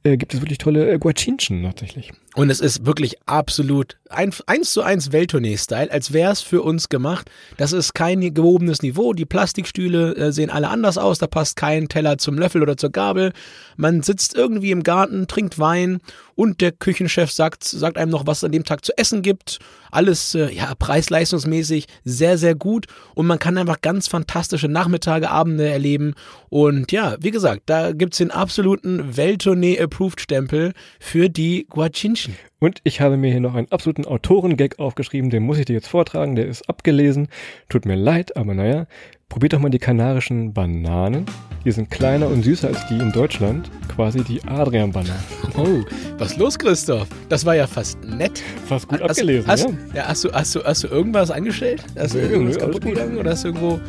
[0.04, 1.97] Äh, gibt es wirklich tolle äh, Guacinchen tatsächlich.
[2.36, 6.90] Und es ist wirklich absolut ein, eins zu eins Welttournee-Style, als wäre es für uns
[6.90, 7.30] gemacht.
[7.58, 9.14] Das ist kein gehobenes Niveau.
[9.14, 11.18] Die Plastikstühle äh, sehen alle anders aus.
[11.18, 13.34] Da passt kein Teller zum Löffel oder zur Gabel.
[13.76, 16.00] Man sitzt irgendwie im Garten, trinkt Wein
[16.38, 19.58] und der Küchenchef sagt, sagt einem noch, was es an dem Tag zu essen gibt.
[19.90, 22.86] Alles äh, ja preis-leistungsmäßig sehr, sehr gut.
[23.16, 26.14] Und man kann einfach ganz fantastische Nachmittage, Abende erleben.
[26.50, 32.36] Und ja, wie gesagt, da gibt's den absoluten Welttournee-Approved-Stempel für die Guachinchen.
[32.60, 35.88] Und ich habe mir hier noch einen absoluten Autorengag aufgeschrieben, den muss ich dir jetzt
[35.88, 37.30] vortragen, der ist abgelesen.
[37.70, 38.86] Tut mir leid, aber naja,
[39.30, 41.26] probiert doch mal die kanarischen Bananen.
[41.66, 45.24] Die sind kleiner und süßer als die in Deutschland, quasi die Adrian-Bananen.
[45.58, 45.84] Oh,
[46.20, 47.08] was los, Christoph?
[47.30, 48.44] Das war ja fast nett.
[48.68, 49.72] Fast gut hast, abgelesen, hast, ja.
[49.96, 50.08] ja.
[50.08, 51.84] Hast du, hast, du, hast du irgendwas angestellt?
[51.98, 53.80] Hast du irgendwas nö, kaputt gegangen oder hast du irgendwo...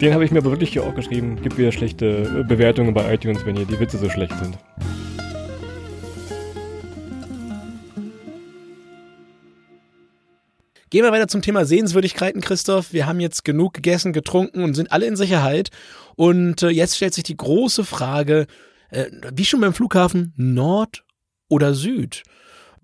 [0.00, 1.42] Den habe ich mir aber wirklich hier auch geschrieben.
[1.42, 4.56] Gibt wieder schlechte äh, Bewertungen bei iTunes, wenn hier die Witze so schlecht sind.
[10.90, 12.92] Gehen wir weiter zum Thema Sehenswürdigkeiten, Christoph.
[12.92, 15.68] Wir haben jetzt genug gegessen, getrunken und sind alle in Sicherheit.
[16.16, 18.46] Und äh, jetzt stellt sich die große Frage,
[18.90, 21.04] äh, wie schon beim Flughafen, Nord
[21.48, 22.22] oder Süd?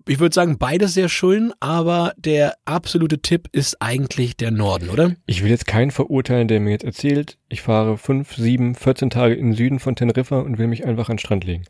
[0.07, 5.15] Ich würde sagen, beides sehr schön, aber der absolute Tipp ist eigentlich der Norden, oder?
[5.25, 9.35] Ich will jetzt keinen verurteilen, der mir jetzt erzählt, ich fahre fünf, sieben, 14 Tage
[9.35, 11.63] in den Süden von Teneriffa und will mich einfach an den Strand legen.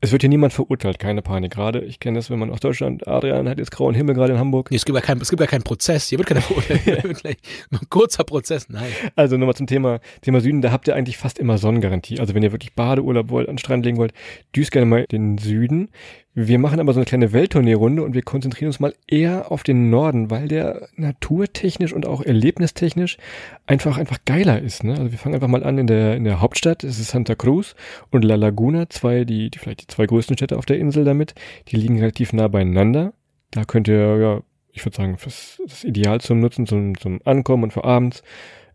[0.00, 1.52] Es wird hier niemand verurteilt, keine Panik.
[1.52, 4.40] Gerade, ich kenne das, wenn man aus Deutschland, Adrian hat jetzt grauen Himmel gerade in
[4.40, 4.70] Hamburg.
[4.70, 6.08] Nee, es gibt ja keinen, es gibt ja keinen Prozess.
[6.08, 6.82] Hier wird keiner verurteilt.
[7.70, 8.68] Ein kurzer Prozess.
[8.68, 8.90] Nein.
[9.14, 12.18] Also nochmal zum Thema, Thema Süden, da habt ihr eigentlich fast immer Sonnengarantie.
[12.18, 14.12] Also wenn ihr wirklich Badeurlaub wollt, an den Strand legen wollt,
[14.56, 15.90] düst gerne mal den Süden.
[16.32, 19.90] Wir machen aber so eine kleine Welttournee-Runde und wir konzentrieren uns mal eher auf den
[19.90, 23.18] Norden, weil der naturtechnisch und auch erlebnistechnisch
[23.66, 24.84] einfach, einfach geiler ist.
[24.84, 24.92] Ne?
[24.92, 27.74] Also wir fangen einfach mal an in der, in der Hauptstadt, es ist Santa Cruz
[28.10, 31.34] und La Laguna, zwei, die, die vielleicht die zwei größten Städte auf der Insel damit,
[31.68, 33.12] die liegen relativ nah beieinander.
[33.50, 34.40] Da könnt ihr, ja,
[34.72, 38.22] ich würde sagen, das ist ideal zum Nutzen, zum, zum Ankommen und für abends.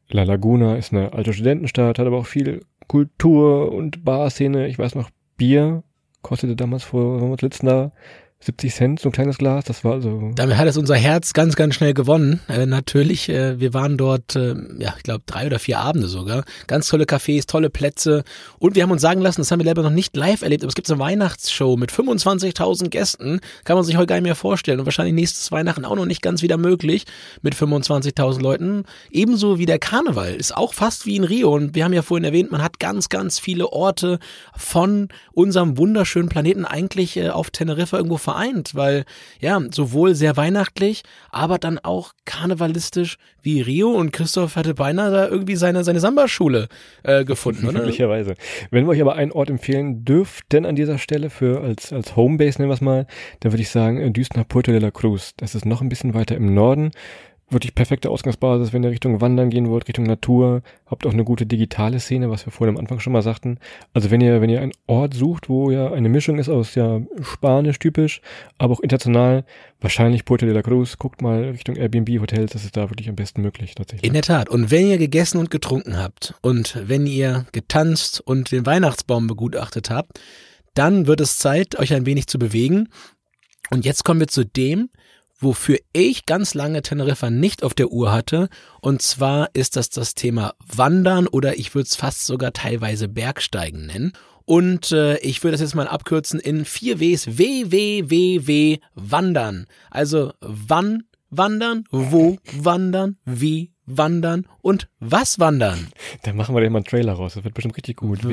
[0.10, 4.68] La Laguna ist eine alte Studentenstadt, hat aber auch viel Kultur und Barszene.
[4.68, 5.84] Ich weiß noch, Bier
[6.22, 7.92] kostete damals vor, wenn wir uns letzten Jahr
[8.46, 9.66] 70 Cent, so ein kleines Glas.
[9.66, 10.32] Das war also.
[10.36, 12.42] Damit hat es unser Herz ganz, ganz schnell gewonnen.
[12.48, 16.44] Äh, natürlich, äh, wir waren dort, äh, ja, ich glaube, drei oder vier Abende sogar.
[16.68, 18.24] Ganz tolle Cafés, tolle Plätze.
[18.60, 20.70] Und wir haben uns sagen lassen, das haben wir selber noch nicht live erlebt, aber
[20.70, 23.40] es gibt so eine Weihnachtsshow mit 25.000 Gästen.
[23.64, 24.80] Kann man sich heute gar nicht mehr vorstellen.
[24.80, 27.06] Und wahrscheinlich nächstes Weihnachten auch noch nicht ganz wieder möglich
[27.42, 28.84] mit 25.000 Leuten.
[29.10, 30.36] Ebenso wie der Karneval.
[30.36, 31.56] Ist auch fast wie in Rio.
[31.56, 34.20] Und wir haben ja vorhin erwähnt, man hat ganz, ganz viele Orte
[34.56, 39.06] von unserem wunderschönen Planeten eigentlich äh, auf Teneriffa irgendwo vereint, weil
[39.40, 45.28] ja, sowohl sehr weihnachtlich, aber dann auch karnevalistisch wie Rio und Christoph hatte beinahe da
[45.28, 46.68] irgendwie seine, seine Samba-Schule
[47.04, 47.80] äh, gefunden, oder?
[47.80, 48.36] Möglicherweise.
[48.72, 52.60] Wenn wir euch aber einen Ort empfehlen dürften an dieser Stelle für als, als Homebase,
[52.60, 53.08] nennen wir es mal,
[53.40, 55.34] dann würde ich sagen, äh, düst nach Puerto de la Cruz.
[55.38, 56.92] Das ist noch ein bisschen weiter im Norden.
[57.48, 60.64] Wirklich perfekte Ausgangsbasis, wenn ihr Richtung Wandern gehen wollt, Richtung Natur.
[60.88, 63.60] Habt auch eine gute digitale Szene, was wir vorhin am Anfang schon mal sagten.
[63.94, 67.02] Also wenn ihr, wenn ihr einen Ort sucht, wo ja eine Mischung ist aus ja
[67.22, 68.22] Spanisch typisch,
[68.58, 69.46] aber auch international,
[69.80, 73.16] wahrscheinlich Puerto de la Cruz, guckt mal Richtung Airbnb Hotels, das ist da wirklich am
[73.16, 74.08] besten möglich tatsächlich.
[74.08, 74.50] In der Tat.
[74.50, 79.92] Und wenn ihr gegessen und getrunken habt und wenn ihr getanzt und den Weihnachtsbaum begutachtet
[79.92, 80.20] habt,
[80.74, 82.90] dann wird es Zeit, euch ein wenig zu bewegen.
[83.70, 84.90] Und jetzt kommen wir zu dem,
[85.40, 88.50] wofür ich ganz lange Teneriffa nicht auf der Uhr hatte.
[88.82, 93.86] Und zwar ist das das Thema Wandern oder ich würde es fast sogar teilweise Bergsteigen
[93.86, 94.14] nennen.
[94.46, 97.38] Und äh, ich würde das jetzt mal abkürzen in vier Ws.
[97.38, 99.66] W, W, W, W, Wandern.
[99.90, 105.88] Also wann wandern, wo wandern, wie wandern und was wandern.
[106.24, 108.24] Da machen wir dir mal einen Trailer raus, das wird bestimmt richtig gut.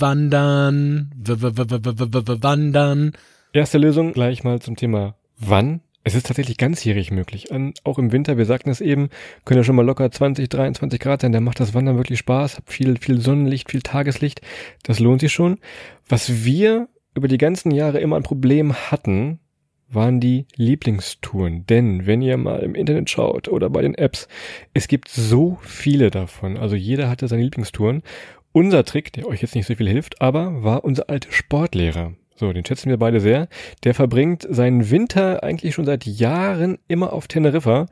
[0.00, 3.12] Wandern, w- w- w- w- w- w- wandern.
[3.52, 5.80] Erste Lösung gleich mal zum Thema wann.
[6.04, 7.50] Es ist tatsächlich ganzjährig möglich.
[7.50, 9.08] An, auch im Winter, wir sagten es eben,
[9.44, 11.32] können ja schon mal locker 20, 23 Grad sein.
[11.32, 12.58] Da macht das Wandern wirklich Spaß.
[12.58, 14.40] Habt viel, viel Sonnenlicht, viel Tageslicht.
[14.84, 15.58] Das lohnt sich schon.
[16.08, 19.40] Was wir über die ganzen Jahre immer ein Problem hatten,
[19.88, 21.66] waren die Lieblingstouren.
[21.66, 24.28] Denn wenn ihr mal im Internet schaut oder bei den Apps,
[24.74, 26.56] es gibt so viele davon.
[26.56, 28.02] Also jeder hatte seine Lieblingstouren.
[28.52, 32.14] Unser Trick, der euch jetzt nicht so viel hilft, aber war unser alter Sportlehrer.
[32.36, 33.48] So, den schätzen wir beide sehr.
[33.84, 37.86] Der verbringt seinen Winter eigentlich schon seit Jahren immer auf Teneriffa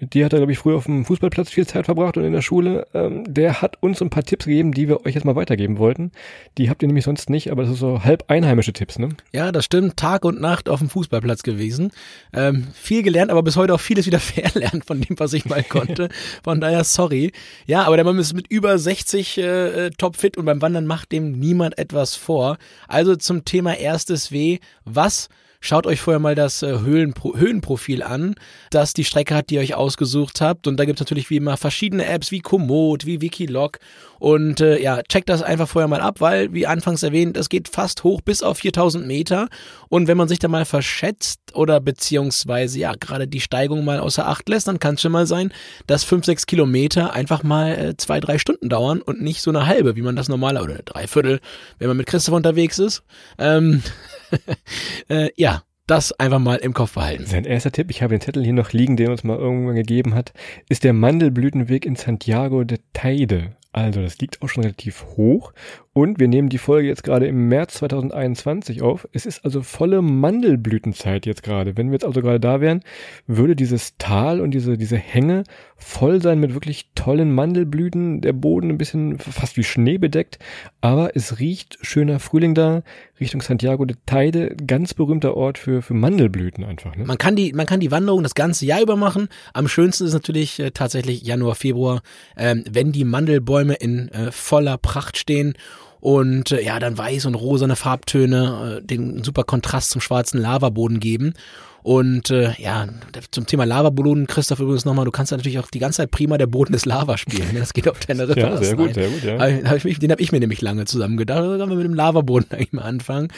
[0.00, 2.32] mit dir hat er, glaube ich, früher auf dem Fußballplatz viel Zeit verbracht und in
[2.32, 2.86] der Schule.
[2.94, 6.10] Ähm, der hat uns ein paar Tipps gegeben, die wir euch jetzt mal weitergeben wollten.
[6.56, 9.10] Die habt ihr nämlich sonst nicht, aber das ist so halb einheimische Tipps, ne?
[9.32, 9.98] Ja, das stimmt.
[9.98, 11.92] Tag und Nacht auf dem Fußballplatz gewesen.
[12.32, 15.62] Ähm, viel gelernt, aber bis heute auch vieles wieder verlernt von dem, was ich mal
[15.62, 16.08] konnte.
[16.42, 17.32] Von daher sorry.
[17.66, 21.12] Ja, aber der Mann ist mit über 60 äh, äh, topfit und beim Wandern macht
[21.12, 22.56] dem niemand etwas vor.
[22.88, 24.58] Also zum Thema erstes W.
[24.84, 25.28] Was
[25.62, 28.34] Schaut euch vorher mal das äh, Höhenpro Höhenprofil an,
[28.70, 30.66] das die Strecke hat, die ihr euch ausgesucht habt.
[30.66, 33.78] Und da gibt es natürlich wie immer verschiedene Apps wie Komoot, wie Wikilog.
[34.18, 37.68] Und äh, ja, checkt das einfach vorher mal ab, weil, wie anfangs erwähnt, es geht
[37.68, 39.48] fast hoch bis auf 4000 Meter.
[39.90, 44.26] Und wenn man sich da mal verschätzt oder beziehungsweise ja gerade die Steigung mal außer
[44.26, 45.52] Acht lässt, dann kann es schon mal sein,
[45.86, 49.66] dass 5, 6 Kilometer einfach mal äh, zwei, drei Stunden dauern und nicht so eine
[49.66, 51.40] halbe, wie man das normaler oder eine Dreiviertel,
[51.78, 53.02] wenn man mit Christoph unterwegs ist.
[53.38, 53.82] Ähm,
[55.08, 57.26] äh, ja, das einfach mal im Kopf behalten.
[57.26, 60.14] Sein erster Tipp, ich habe den Zettel hier noch liegen, den uns mal irgendwann gegeben
[60.14, 60.32] hat,
[60.68, 63.56] ist der Mandelblütenweg in Santiago de Teide.
[63.72, 65.52] Also, das liegt auch schon relativ hoch.
[65.92, 69.08] Und wir nehmen die Folge jetzt gerade im März 2021 auf.
[69.12, 71.76] Es ist also volle Mandelblütenzeit jetzt gerade.
[71.76, 72.84] Wenn wir jetzt also gerade da wären,
[73.26, 75.42] würde dieses Tal und diese, diese Hänge
[75.76, 78.20] voll sein mit wirklich tollen Mandelblüten.
[78.20, 80.38] Der Boden ein bisschen fast wie Schnee bedeckt.
[80.80, 82.84] Aber es riecht schöner Frühling da.
[83.18, 84.54] Richtung Santiago de Teide.
[84.64, 86.94] Ganz berühmter Ort für, für Mandelblüten einfach.
[86.94, 87.04] Ne?
[87.04, 89.28] Man kann die, man kann die Wanderung das ganze Jahr über machen.
[89.54, 92.02] Am schönsten ist natürlich äh, tatsächlich Januar, Februar,
[92.36, 95.54] ähm, wenn die Mandelbäume in äh, voller Pracht stehen
[96.00, 101.00] und äh, ja, dann weiß und rosane Farbtöne äh, den super Kontrast zum schwarzen Lavaboden
[101.00, 101.34] geben.
[101.82, 102.86] Und äh, ja,
[103.30, 106.46] zum Thema Lavaboden, Christoph übrigens nochmal, du kannst natürlich auch die ganze Zeit prima der
[106.46, 107.52] Boden des Lava spielen.
[107.52, 107.60] Ne?
[107.60, 108.40] Das geht auf Teneriffa.
[108.40, 109.38] ja, sehr gut, sehr gut, ja.
[109.38, 111.38] Hab ich den habe ich mir nämlich lange zusammen gedacht.
[111.38, 113.28] Da können wir mit dem Lavaboden eigentlich mal anfangen.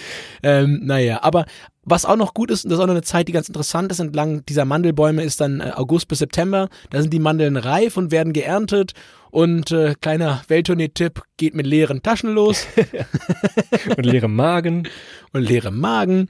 [0.43, 1.47] Ähm, naja, aber
[1.85, 3.91] was auch noch gut ist, und das ist auch noch eine Zeit, die ganz interessant
[3.91, 6.69] ist, entlang dieser Mandelbäume ist dann äh, August bis September.
[6.91, 8.93] Da sind die Mandeln reif und werden geerntet.
[9.31, 12.67] Und äh, kleiner Welttournee-Tipp, geht mit leeren Taschen los.
[13.97, 14.87] und leerem Magen.
[15.33, 16.29] Und leerem Magen.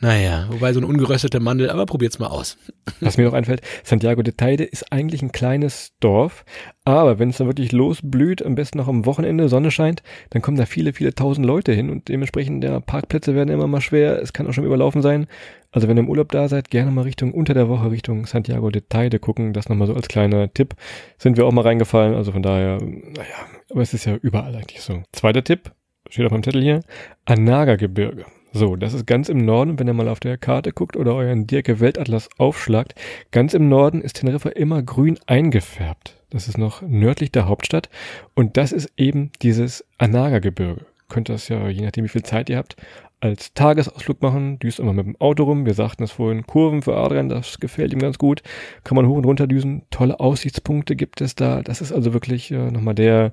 [0.00, 2.56] Naja, wobei so eine ungeröstete Mandel, aber probiert's mal aus.
[3.00, 6.44] Was mir noch einfällt, Santiago de Teide ist eigentlich ein kleines Dorf,
[6.84, 10.56] aber wenn es dann wirklich losblüht, am besten noch am Wochenende, Sonne scheint, dann kommen
[10.56, 14.32] da viele, viele tausend Leute hin und dementsprechend, ja, Parkplätze werden immer mal schwer, es
[14.32, 15.26] kann auch schon überlaufen sein.
[15.72, 18.70] Also wenn ihr im Urlaub da seid, gerne mal Richtung, unter der Woche Richtung Santiago
[18.70, 20.76] de Teide gucken, das nochmal so als kleiner Tipp.
[21.18, 24.80] Sind wir auch mal reingefallen, also von daher, naja, aber es ist ja überall eigentlich
[24.80, 25.02] so.
[25.12, 25.72] Zweiter Tipp,
[26.08, 26.82] steht auf meinem Zettel hier,
[27.24, 28.26] Anaga-Gebirge.
[28.52, 31.46] So, das ist ganz im Norden, wenn ihr mal auf der Karte guckt oder euren
[31.46, 32.94] Dirke Weltatlas aufschlagt.
[33.30, 36.16] Ganz im Norden ist Teneriffa immer grün eingefärbt.
[36.30, 37.90] Das ist noch nördlich der Hauptstadt.
[38.34, 40.86] Und das ist eben dieses Anaga-Gebirge.
[41.08, 42.76] Könnt das ja, je nachdem wie viel Zeit ihr habt,
[43.20, 44.58] als Tagesausflug machen.
[44.58, 45.66] Düst immer mit dem Auto rum.
[45.66, 48.42] Wir sagten es vorhin, Kurven für Adrian, das gefällt ihm ganz gut.
[48.84, 49.82] Kann man hoch und runter düsen.
[49.90, 51.62] Tolle Aussichtspunkte gibt es da.
[51.62, 53.32] Das ist also wirklich äh, nochmal der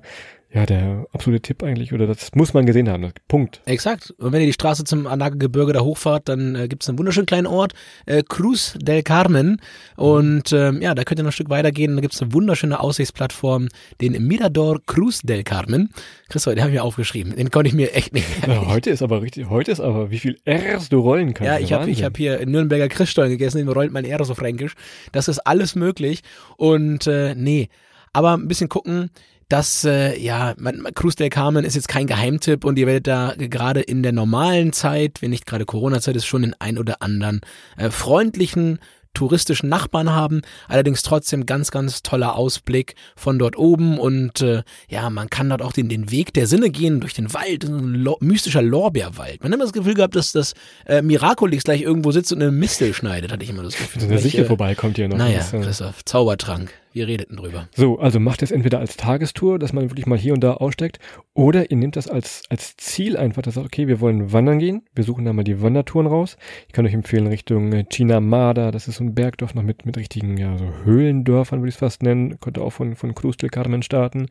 [0.56, 3.12] ja, der absolute Tipp eigentlich, oder das muss man gesehen haben.
[3.28, 3.60] Punkt.
[3.66, 4.14] Exakt.
[4.16, 7.26] Und wenn ihr die Straße zum Anaga-Gebirge da hochfahrt, dann äh, gibt es einen wunderschönen
[7.26, 7.74] kleinen Ort,
[8.06, 9.60] äh, Cruz del Carmen.
[9.96, 11.94] Und ähm, ja, da könnt ihr noch ein Stück weitergehen.
[11.96, 13.68] Da gibt es eine wunderschöne Aussichtsplattform,
[14.00, 15.90] den Mirador Cruz del Carmen.
[16.30, 17.36] Christoph, den habe ich mir aufgeschrieben.
[17.36, 18.62] Den konnte ich mir echt nicht merken.
[18.62, 21.52] Ja, heute ist aber richtig, heute ist aber, wie viel Rs du rollen kannst.
[21.52, 24.72] Ja, ich habe hab hier Nürnberger Christstollen gegessen, den rollt mein R so fränkisch.
[25.12, 26.22] Das ist alles möglich.
[26.56, 27.68] Und äh, nee,
[28.14, 29.10] aber ein bisschen gucken,
[29.48, 33.34] dass, äh, ja, man, Cruz del Carmen ist jetzt kein Geheimtipp und ihr werdet da
[33.36, 37.40] gerade in der normalen Zeit, wenn nicht gerade Corona-Zeit ist, schon den ein oder anderen
[37.76, 38.78] äh, freundlichen
[39.16, 45.08] touristischen Nachbarn haben, allerdings trotzdem ganz, ganz toller Ausblick von dort oben und äh, ja,
[45.10, 48.62] man kann dort auch den, den Weg der Sinne gehen durch den Wald, ein mystischer
[48.62, 49.42] Lorbeerwald.
[49.42, 50.52] Man hat immer das Gefühl gehabt, dass das
[50.84, 54.02] äh, Miraculix gleich irgendwo sitzt und eine Mistel schneidet, hatte ich immer das Gefühl.
[54.02, 55.16] Eine Sicher vorbeikommt hier noch.
[55.16, 56.74] Naja, Christoph, Zaubertrank.
[56.96, 57.68] Wir redeten drüber.
[57.76, 60.98] So, also macht es entweder als Tagestour, dass man wirklich mal hier und da aussteigt,
[61.34, 64.82] oder ihr nehmt das als, als Ziel einfach, dass sagt, okay, wir wollen wandern gehen.
[64.94, 66.38] Wir suchen da mal die Wandertouren raus.
[66.68, 69.98] Ich kann euch empfehlen Richtung äh, Chinamada, das ist so ein Bergdorf noch mit, mit
[69.98, 72.40] richtigen, ja, so Höhlendörfern, würde ich es fast nennen.
[72.40, 74.28] Könnte auch von, von Cruz del Carmen starten.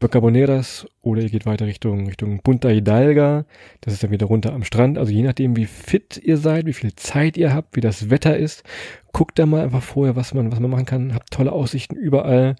[0.00, 3.44] Bocaboneras oder ihr geht weiter Richtung, Richtung Punta Hidalga.
[3.80, 4.96] Das ist dann wieder runter am Strand.
[4.96, 8.36] Also je nachdem, wie fit ihr seid, wie viel Zeit ihr habt, wie das Wetter
[8.36, 8.62] ist,
[9.12, 11.14] guckt da mal einfach vorher, was man, was man machen kann.
[11.14, 12.54] Habt tolle Aussichten überall.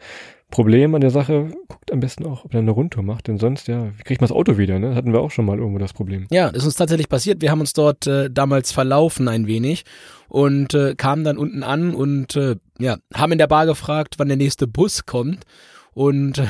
[0.51, 3.69] Problem an der Sache, guckt am besten auch, ob ihr eine Rundtour macht, denn sonst,
[3.69, 4.95] ja, kriegt man das Auto wieder, ne?
[4.95, 6.27] Hatten wir auch schon mal irgendwo das Problem.
[6.31, 7.43] Ja, ist uns tatsächlich passiert.
[7.43, 9.85] Wir haben uns dort äh, damals verlaufen ein wenig
[10.27, 14.29] und äh, kamen dann unten an und äh, ja, haben in der Bar gefragt, wann
[14.29, 15.45] der nächste Bus kommt.
[15.99, 16.41] Und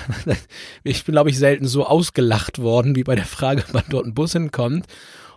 [0.84, 4.12] ich bin, glaube ich, selten so ausgelacht worden wie bei der Frage, wann dort ein
[4.12, 4.84] Bus hinkommt.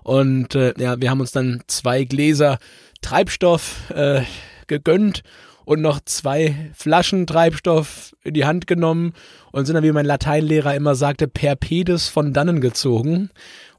[0.04, 2.58] Und äh, ja, wir haben uns dann zwei Gläser
[3.02, 4.24] Treibstoff äh,
[4.68, 5.24] gegönnt
[5.64, 9.14] und noch zwei Flaschen Treibstoff in die Hand genommen
[9.54, 13.30] und sind dann, wie mein Lateinlehrer immer sagte, per Pedes von dannen gezogen.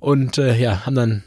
[0.00, 1.24] Und äh, ja, haben dann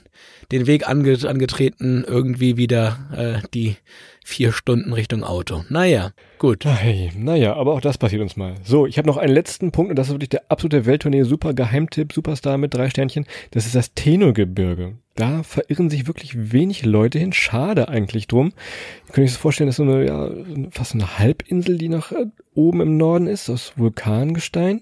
[0.52, 3.76] den Weg ange angetreten, irgendwie wieder äh, die
[4.24, 5.64] vier Stunden Richtung Auto.
[5.70, 6.66] Naja, gut.
[6.66, 8.56] Hey, naja, aber auch das passiert uns mal.
[8.64, 11.54] So, ich habe noch einen letzten Punkt und das ist wirklich der absolute Welttournee, super
[11.54, 13.26] Geheimtipp, Superstar mit drei Sternchen.
[13.52, 14.98] Das ist das Teno-Gebirge.
[15.14, 17.34] Da verirren sich wirklich wenig Leute hin.
[17.34, 18.48] Schade eigentlich drum.
[19.08, 20.30] Ihr könnt euch das vorstellen, das ist so eine, ja,
[20.72, 24.82] fast eine Halbinsel, die nach äh, oben im Norden ist, aus Vulkangestein.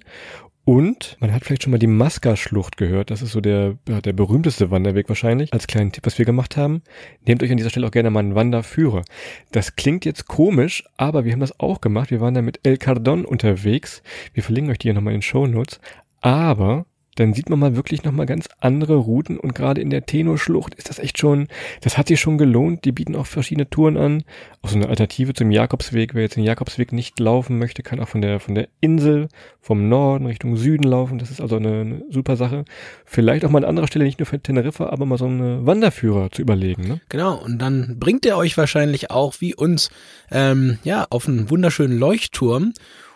[0.66, 3.12] Und man hat vielleicht schon mal die Maska-Schlucht gehört.
[3.12, 5.52] Das ist so der, ja, der berühmteste Wanderweg wahrscheinlich.
[5.52, 6.84] Als kleinen Tipp, was wir gemacht haben.
[7.26, 9.04] Nehmt euch an dieser Stelle auch gerne mal einen Wanderführer.
[9.52, 12.12] Das klingt jetzt komisch, aber wir haben das auch gemacht.
[12.12, 14.04] Wir waren da mit El Cardon unterwegs.
[14.34, 15.82] Wir verlinken euch die hier nochmal in den Show Notes.
[16.22, 20.76] Aber dann sieht man mal wirklich nochmal ganz andere Routen und gerade in der Tenor-Schlucht
[20.76, 21.48] ist das echt schon,
[21.82, 22.86] das hat sich schon gelohnt.
[22.86, 24.24] Die bieten auch verschiedene Touren an.
[24.62, 26.14] Auch so eine Alternative zum Jakobsweg.
[26.16, 29.28] Wer jetzt den Jakobsweg nicht laufen möchte, kann auch von der, von der Insel
[29.60, 31.20] vom Norden Richtung Süden laufen.
[31.20, 32.66] Das ist also eine, eine super Sache.
[33.06, 36.32] Vielleicht auch mal an anderer Stelle, nicht nur für Teneriffa, aber mal so einen Wanderführer
[36.32, 36.88] zu überlegen.
[36.88, 37.02] Ne?
[37.10, 39.90] Genau, und dann bringt er euch wahrscheinlich auch wie uns
[40.32, 42.74] ähm, ja auf einen wunderschönen Leuchtturm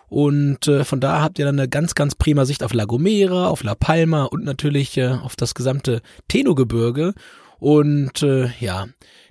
[0.09, 3.47] und äh, von da habt ihr dann eine ganz, ganz prima Sicht auf La Gomera,
[3.47, 7.13] auf La Palma und natürlich äh, auf das gesamte Teno-Gebirge.
[7.59, 8.85] Und äh, ja,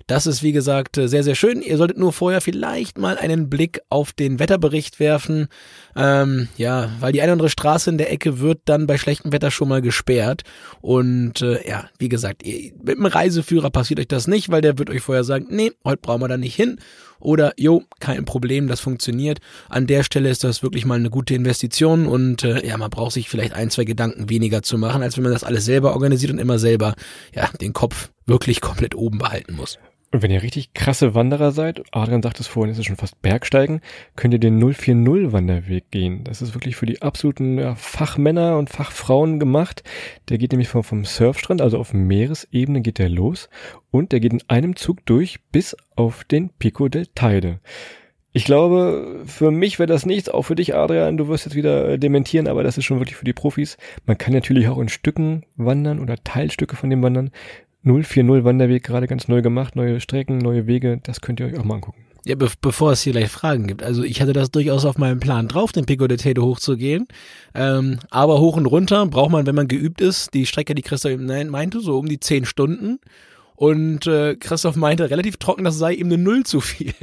[0.07, 1.61] das ist wie gesagt sehr, sehr schön.
[1.61, 5.47] Ihr solltet nur vorher vielleicht mal einen Blick auf den Wetterbericht werfen.
[5.97, 9.33] Ähm, ja, weil die eine oder andere Straße in der Ecke wird dann bei schlechtem
[9.33, 10.43] Wetter schon mal gesperrt.
[10.79, 14.89] Und äh, ja, wie gesagt, mit einem Reiseführer passiert euch das nicht, weil der wird
[14.89, 16.79] euch vorher sagen, nee, heute brauchen wir da nicht hin.
[17.19, 19.39] Oder, jo, kein Problem, das funktioniert.
[19.69, 23.13] An der Stelle ist das wirklich mal eine gute Investition und äh, ja, man braucht
[23.13, 26.31] sich vielleicht ein, zwei Gedanken weniger zu machen, als wenn man das alles selber organisiert
[26.31, 26.93] und immer selber
[27.33, 29.79] ja, den Kopf wirklich komplett oben behalten muss.
[30.17, 33.21] Und wenn ihr richtig krasse Wanderer seid, Adrian sagt es vorhin, es ist schon fast
[33.21, 33.81] Bergsteigen,
[34.15, 36.23] könnt ihr den 040 Wanderweg gehen.
[36.23, 39.83] Das ist wirklich für die absoluten ja, Fachmänner und Fachfrauen gemacht.
[40.29, 43.47] Der geht nämlich vom, vom Surfstrand, also auf Meeresebene geht der los
[43.91, 47.59] und der geht in einem Zug durch bis auf den Pico del Teide.
[48.33, 51.17] Ich glaube, für mich wäre das nichts, auch für dich, Adrian.
[51.17, 53.77] Du wirst jetzt wieder äh, dementieren, aber das ist schon wirklich für die Profis.
[54.05, 57.31] Man kann natürlich auch in Stücken wandern oder Teilstücke von dem wandern.
[57.87, 61.63] 040 Wanderweg gerade ganz neu gemacht, neue Strecken, neue Wege, das könnt ihr euch auch
[61.63, 62.01] mal angucken.
[62.25, 63.81] Ja, be bevor es hier gleich Fragen gibt.
[63.81, 67.07] Also ich hatte das durchaus auf meinem Plan drauf, den Pico de Tedo hochzugehen.
[67.55, 71.17] Ähm, aber hoch und runter braucht man, wenn man geübt ist, die Strecke, die Christoph
[71.17, 72.99] meinte, so um die zehn Stunden.
[73.57, 76.93] Und äh, Christoph meinte relativ trocken, das sei ihm eine Null zu viel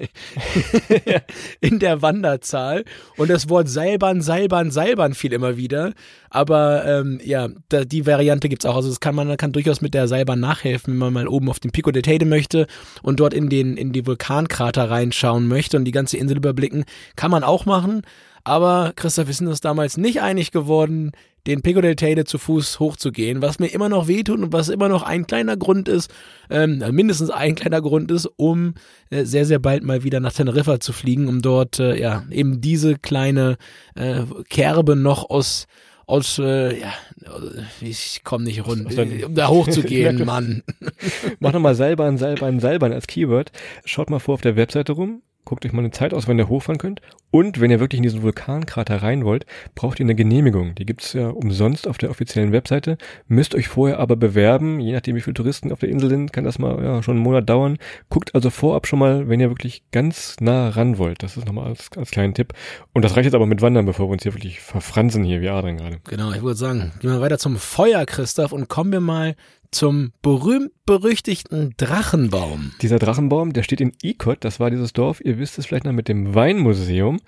[1.60, 2.84] in der Wanderzahl.
[3.16, 5.94] Und das Wort Seilbahn, Seilbahn, Seilbahn fiel immer wieder.
[6.30, 8.76] Aber ähm, ja, da, die Variante gibt's auch.
[8.76, 11.58] Also das kann man kann durchaus mit der Seilbahn nachhelfen, wenn man mal oben auf
[11.58, 12.68] den Pico de Teide möchte
[13.02, 16.84] und dort in den in die Vulkankrater reinschauen möchte und die ganze Insel überblicken.
[17.16, 18.02] Kann man auch machen.
[18.44, 21.12] Aber Christoph, wir sind uns damals nicht einig geworden,
[21.46, 24.88] den Pico del Teide zu Fuß hochzugehen, was mir immer noch wehtut und was immer
[24.88, 26.12] noch ein kleiner Grund ist,
[26.50, 28.74] ähm, mindestens ein kleiner Grund ist, um
[29.10, 32.60] äh, sehr, sehr bald mal wieder nach Teneriffa zu fliegen, um dort äh, ja eben
[32.60, 33.56] diese kleine
[33.94, 35.66] äh, Kerbe noch aus
[36.06, 36.92] aus, äh, ja,
[37.80, 40.62] ich komme nicht rund, um da hochzugehen, Mann.
[41.40, 43.52] Mach nochmal Seilbahn, Seilbahn, Seilbahn als Keyword.
[43.86, 45.22] Schaut mal vor auf der Webseite rum.
[45.44, 47.00] Guckt euch mal eine Zeit aus, wenn ihr hochfahren könnt.
[47.30, 50.74] Und wenn ihr wirklich in diesen Vulkankrater rein wollt, braucht ihr eine Genehmigung.
[50.76, 52.96] Die gibt's ja umsonst auf der offiziellen Webseite.
[53.26, 54.78] Müsst euch vorher aber bewerben.
[54.78, 57.24] Je nachdem, wie viele Touristen auf der Insel sind, kann das mal ja, schon einen
[57.24, 57.78] Monat dauern.
[58.08, 61.22] Guckt also vorab schon mal, wenn ihr wirklich ganz nah ran wollt.
[61.22, 62.52] Das ist nochmal als, als kleinen Tipp.
[62.92, 65.48] Und das reicht jetzt aber mit Wandern, bevor wir uns hier wirklich verfransen hier, wie
[65.48, 65.98] Adrian gerade.
[66.04, 69.34] Genau, ich würde sagen, gehen wir weiter zum Feuer, Christoph, und kommen wir mal
[69.74, 72.72] zum berühmt-berüchtigten Drachenbaum.
[72.80, 75.92] Dieser Drachenbaum, der steht in Ikot, das war dieses Dorf, ihr wisst es vielleicht noch
[75.92, 77.20] mit dem Weinmuseum.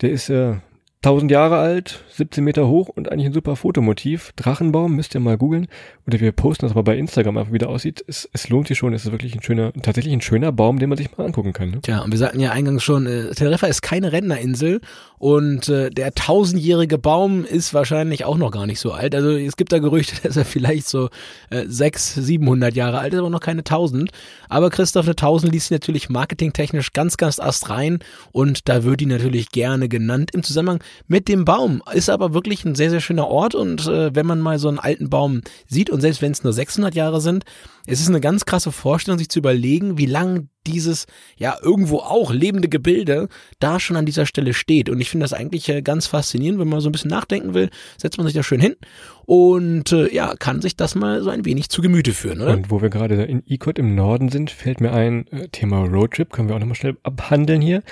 [0.00, 0.56] Der ist äh,
[1.04, 4.32] 1000 Jahre alt, 17 Meter hoch und eigentlich ein super Fotomotiv.
[4.36, 5.66] Drachenbaum, müsst ihr mal googeln.
[6.06, 8.04] Oder wir posten das aber bei Instagram einfach, wie der aussieht.
[8.06, 10.88] Es, es lohnt sich schon, es ist wirklich ein schöner, tatsächlich ein schöner Baum, den
[10.88, 11.70] man sich mal angucken kann.
[11.70, 11.80] Ne?
[11.82, 14.80] Tja, und wir sagten ja eingangs schon, äh, Teneriffa ist keine Rentnerinsel
[15.18, 19.16] und äh, der tausendjährige Baum ist wahrscheinlich auch noch gar nicht so alt.
[19.16, 21.08] Also es gibt da Gerüchte, dass er vielleicht so
[21.50, 24.10] äh, 600, 700 Jahre alt ist, aber noch keine 1000.
[24.48, 27.98] Aber Christoph, eine 1000 liest natürlich marketingtechnisch ganz, ganz ast rein
[28.30, 31.82] und da wird die natürlich gerne genannt im Zusammenhang mit dem Baum.
[31.92, 34.78] Ist aber wirklich ein sehr, sehr schöner Ort und äh, wenn man mal so einen
[34.78, 37.44] alten Baum sieht und selbst wenn es nur 600 Jahre sind,
[37.86, 42.32] es ist eine ganz krasse Vorstellung, sich zu überlegen, wie lang dieses ja irgendwo auch
[42.32, 43.28] lebende Gebilde
[43.58, 44.88] da schon an dieser Stelle steht.
[44.88, 47.70] Und ich finde das eigentlich äh, ganz faszinierend, wenn man so ein bisschen nachdenken will,
[47.96, 48.76] setzt man sich da schön hin
[49.24, 52.52] und äh, ja, kann sich das mal so ein wenig zu Gemüte führen, oder?
[52.52, 56.32] Und wo wir gerade in Icod im Norden sind, fällt mir ein äh, Thema Roadtrip,
[56.32, 57.82] können wir auch nochmal schnell abhandeln hier.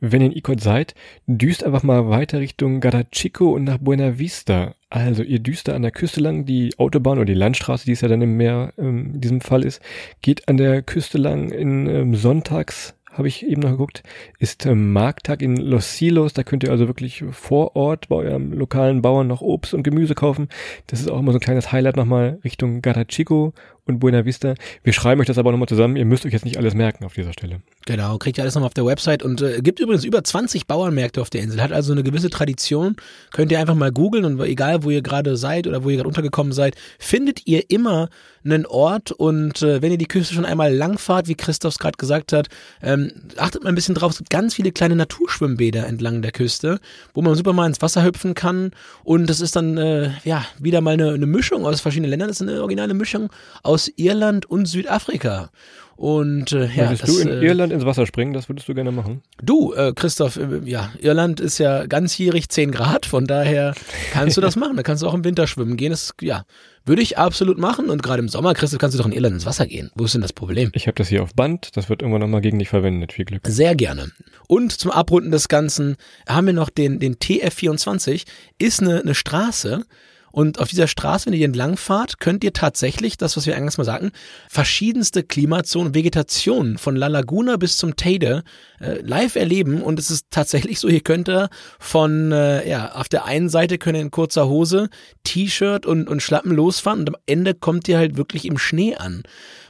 [0.00, 0.94] Wenn ihr in Icod seid,
[1.26, 4.74] düst einfach mal weiter Richtung Garachico und nach Buena Vista.
[4.90, 8.00] Also ihr düst da an der Küste lang, die Autobahn oder die Landstraße, die es
[8.00, 9.82] ja dann im Meer ähm, in diesem Fall ist,
[10.22, 14.02] geht an der Küste lang in ähm, Sonntags habe ich eben noch geguckt,
[14.38, 16.32] ist ähm, Markttag in Los Silos.
[16.32, 20.14] Da könnt ihr also wirklich vor Ort bei eurem lokalen Bauern noch Obst und Gemüse
[20.14, 20.48] kaufen.
[20.86, 23.52] Das ist auch immer so ein kleines Highlight nochmal Richtung Garachico
[23.88, 24.54] und Buena Vista.
[24.82, 25.96] Wir schreiben euch das aber nochmal zusammen.
[25.96, 27.60] Ihr müsst euch jetzt nicht alles merken auf dieser Stelle.
[27.86, 31.20] Genau, kriegt ihr alles nochmal auf der Website und äh, gibt übrigens über 20 Bauernmärkte
[31.20, 31.62] auf der Insel.
[31.62, 32.96] Hat also eine gewisse Tradition.
[33.32, 36.08] Könnt ihr einfach mal googeln und egal, wo ihr gerade seid oder wo ihr gerade
[36.08, 38.10] untergekommen seid, findet ihr immer
[38.44, 42.32] einen Ort und äh, wenn ihr die Küste schon einmal langfahrt, wie Christophs gerade gesagt
[42.32, 42.48] hat,
[42.82, 44.12] ähm, achtet mal ein bisschen drauf.
[44.12, 46.78] Es gibt ganz viele kleine Naturschwimmbäder entlang der Küste,
[47.14, 48.70] wo man super mal ins Wasser hüpfen kann
[49.04, 52.28] und das ist dann äh, ja wieder mal eine, eine Mischung aus verschiedenen Ländern.
[52.28, 53.30] Das ist eine originale Mischung
[53.62, 55.50] aus Irland und Südafrika.
[55.98, 58.32] Und äh, ja, würdest das, du in äh, Irland ins Wasser springen?
[58.32, 59.22] Das würdest du gerne machen?
[59.42, 63.74] Du, äh, Christoph, äh, ja, Irland ist ja ganzjährig 10 Grad, von daher
[64.12, 64.76] kannst du das machen.
[64.76, 65.90] Da kannst du auch im Winter schwimmen gehen.
[65.90, 66.44] Das, ja,
[66.84, 67.90] würde ich absolut machen.
[67.90, 69.90] Und gerade im Sommer, Christoph, kannst du doch in Irland ins Wasser gehen.
[69.96, 70.70] Wo ist denn das Problem?
[70.72, 71.76] Ich habe das hier auf Band.
[71.76, 73.12] Das wird irgendwann nochmal gegen dich verwendet.
[73.12, 73.42] Viel Glück.
[73.48, 74.12] Sehr gerne.
[74.46, 75.96] Und zum Abrunden des Ganzen
[76.28, 78.24] haben wir noch den, den TF24.
[78.58, 79.84] Ist eine, eine Straße,
[80.30, 83.78] und auf dieser Straße, wenn ihr entlang fahrt, könnt ihr tatsächlich, das, was wir eingangs
[83.78, 84.12] mal sagten,
[84.48, 88.44] verschiedenste Klimazonen, Vegetationen von La Laguna bis zum Teide
[88.80, 89.82] äh, live erleben.
[89.82, 93.78] Und es ist tatsächlich so, ihr könnt da von, äh, ja, auf der einen Seite
[93.78, 94.88] könnt ihr in kurzer Hose,
[95.24, 99.22] T-Shirt und, und Schlappen losfahren und am Ende kommt ihr halt wirklich im Schnee an.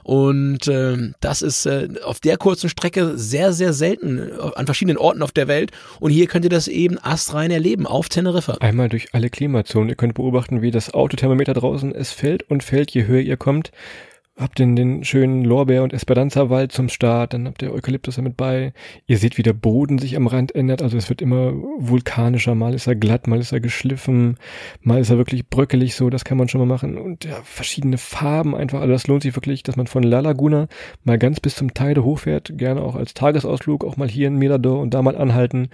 [0.09, 4.97] Und äh, das ist äh, auf der kurzen Strecke sehr, sehr selten äh, an verschiedenen
[4.97, 5.71] Orten auf der Welt.
[6.01, 8.55] Und hier könnt ihr das eben astrein erleben auf Teneriffa.
[8.61, 9.90] Einmal durch alle Klimazonen.
[9.90, 13.71] Ihr könnt beobachten, wie das Autothermometer draußen es fällt und fällt, je höher ihr kommt
[14.38, 18.72] habt den, den schönen Lorbeer- und Esperanza-Wald zum Start, dann habt ihr Eukalyptus damit bei.
[19.07, 22.72] Ihr seht, wie der Boden sich am Rand ändert, also es wird immer vulkanischer, mal
[22.72, 24.37] ist er glatt, mal ist er geschliffen,
[24.81, 26.96] mal ist er wirklich bröckelig so, das kann man schon mal machen.
[26.96, 30.68] Und ja, verschiedene Farben einfach, also das lohnt sich wirklich, dass man von La Laguna
[31.03, 34.81] mal ganz bis zum Teide hochfährt, gerne auch als Tagesausflug, auch mal hier in Mirador
[34.81, 35.68] und da mal anhalten.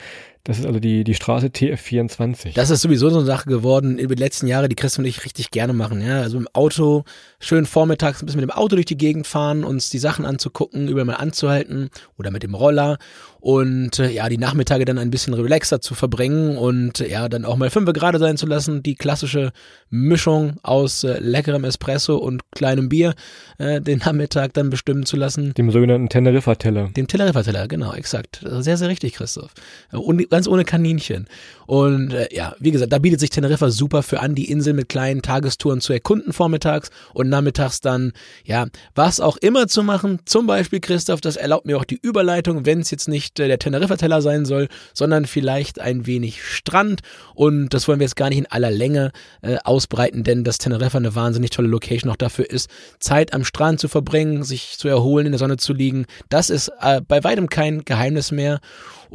[0.45, 2.53] Das ist also die, die Straße TF24.
[2.55, 5.25] Das ist sowieso so eine Sache geworden über die letzten Jahre, die Chris und ich
[5.25, 6.03] richtig gerne machen.
[6.03, 7.05] Ja, also im Auto,
[7.41, 10.89] schön vormittags ein bisschen mit dem Auto durch die Gegend fahren, uns die Sachen anzugucken,
[10.89, 12.99] über mal anzuhalten oder mit dem Roller
[13.45, 17.57] und äh, ja, die Nachmittage dann ein bisschen relaxer zu verbringen und ja, dann auch
[17.57, 18.83] mal fünf gerade sein zu lassen.
[18.83, 19.53] Die klassische
[19.91, 23.15] Mischung aus äh, leckerem Espresso und kleinem Bier
[23.59, 25.53] äh, den Nachmittag dann bestimmen zu lassen.
[25.53, 26.89] Dem sogenannten Teneriffa-Teller.
[26.97, 28.41] Dem Teneriffa-Teller, genau, exakt.
[28.47, 29.53] Sehr, sehr richtig, Christoph.
[29.93, 31.29] Und ganz ohne Kaninchen.
[31.67, 34.89] Und äh, ja, wie gesagt, da bietet sich Teneriffa super für an, die Insel mit
[34.89, 38.13] kleinen Tagestouren zu erkunden vormittags und nachmittags dann,
[38.45, 38.67] ja,
[38.97, 40.19] was auch immer zu machen.
[40.25, 43.61] Zum Beispiel, Christoph, das erlaubt mir auch die Überleitung, wenn es jetzt nicht äh, der
[43.61, 47.03] Teneriffa-Teller sein soll, sondern vielleicht ein wenig Strand.
[47.37, 50.99] Und das wollen wir jetzt gar nicht in aller Länge äh, ausbreiten, denn das Teneriffa
[50.99, 52.69] eine wahnsinnig tolle Location auch dafür ist,
[52.99, 56.07] Zeit am Strand zu verbringen, sich zu erholen, in der Sonne zu liegen.
[56.29, 58.59] Das ist äh, bei weitem kein Geheimnis mehr.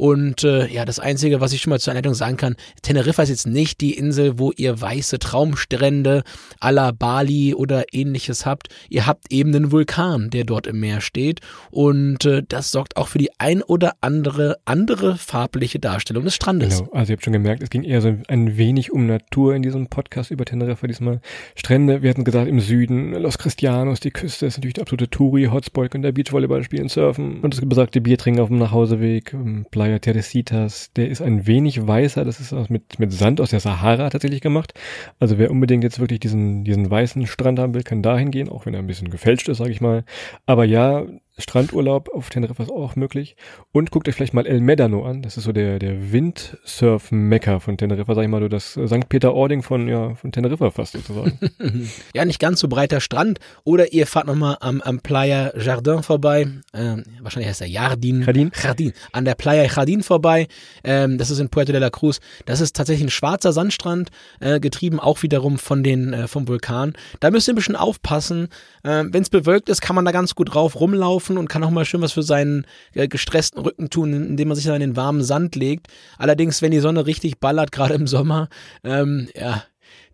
[0.00, 3.28] Und äh, ja, das Einzige, was ich schon mal zur Anleitung sagen kann, Teneriffa ist
[3.28, 6.22] jetzt nicht die Insel, wo ihr weiße Traumstrände
[6.58, 8.68] à la Bali oder ähnliches habt.
[8.88, 11.40] Ihr habt eben einen Vulkan, der dort im Meer steht.
[11.70, 16.78] Und äh, das sorgt auch für die ein oder andere andere farbliche Darstellung des Strandes.
[16.78, 19.60] Genau, also ihr habt schon gemerkt, es ging eher so ein wenig um Natur in
[19.60, 21.20] diesem Podcast über Teneriffa diesmal.
[21.56, 25.90] Strände, wir hatten gesagt, im Süden, Los Cristianos, die Küste ist natürlich der absolute Touri-Hotspot,
[25.90, 29.98] könnt ihr Beachvolleyball spielen, surfen und das besagte Bier trinken auf dem Nachhauseweg, ähm, Playa
[29.98, 34.40] Teresitas, der ist ein wenig weißer, das ist mit, mit Sand aus der Sahara tatsächlich
[34.40, 34.72] gemacht.
[35.18, 38.66] Also wer unbedingt jetzt wirklich diesen, diesen weißen Strand haben will, kann dahin gehen, auch
[38.66, 40.04] wenn er ein bisschen gefälscht ist, sage ich mal.
[40.46, 41.04] Aber ja,
[41.40, 43.36] Strandurlaub auf Teneriffa ist auch möglich.
[43.72, 45.22] Und guckt euch vielleicht mal El Medano an.
[45.22, 49.08] Das ist so der, der Windsurf-Mecker von Teneriffa, sag ich mal, das St.
[49.08, 51.38] Peter-Ording von, ja, von Teneriffa fast sozusagen.
[52.14, 53.38] ja, nicht ganz so breiter Strand.
[53.64, 56.46] Oder ihr fahrt nochmal am, am Playa Jardin vorbei.
[56.74, 58.22] Ähm, wahrscheinlich heißt er Jardin.
[58.22, 58.50] Jardin.
[58.62, 58.92] Jardin.
[59.12, 60.48] An der Playa Jardin vorbei.
[60.84, 62.20] Ähm, das ist in Puerto de la Cruz.
[62.46, 66.94] Das ist tatsächlich ein schwarzer Sandstrand, äh, getrieben auch wiederum von den, äh, vom Vulkan.
[67.20, 68.48] Da müsst ihr ein bisschen aufpassen.
[68.82, 71.64] Äh, Wenn es bewölkt ist, kann man da ganz gut drauf rumlaufen laufen und kann
[71.64, 74.80] auch mal schön was für seinen äh, gestressten Rücken tun, indem man sich dann in
[74.80, 75.88] den warmen Sand legt.
[76.18, 78.48] Allerdings, wenn die Sonne richtig ballert, gerade im Sommer,
[78.84, 79.62] ähm, ja,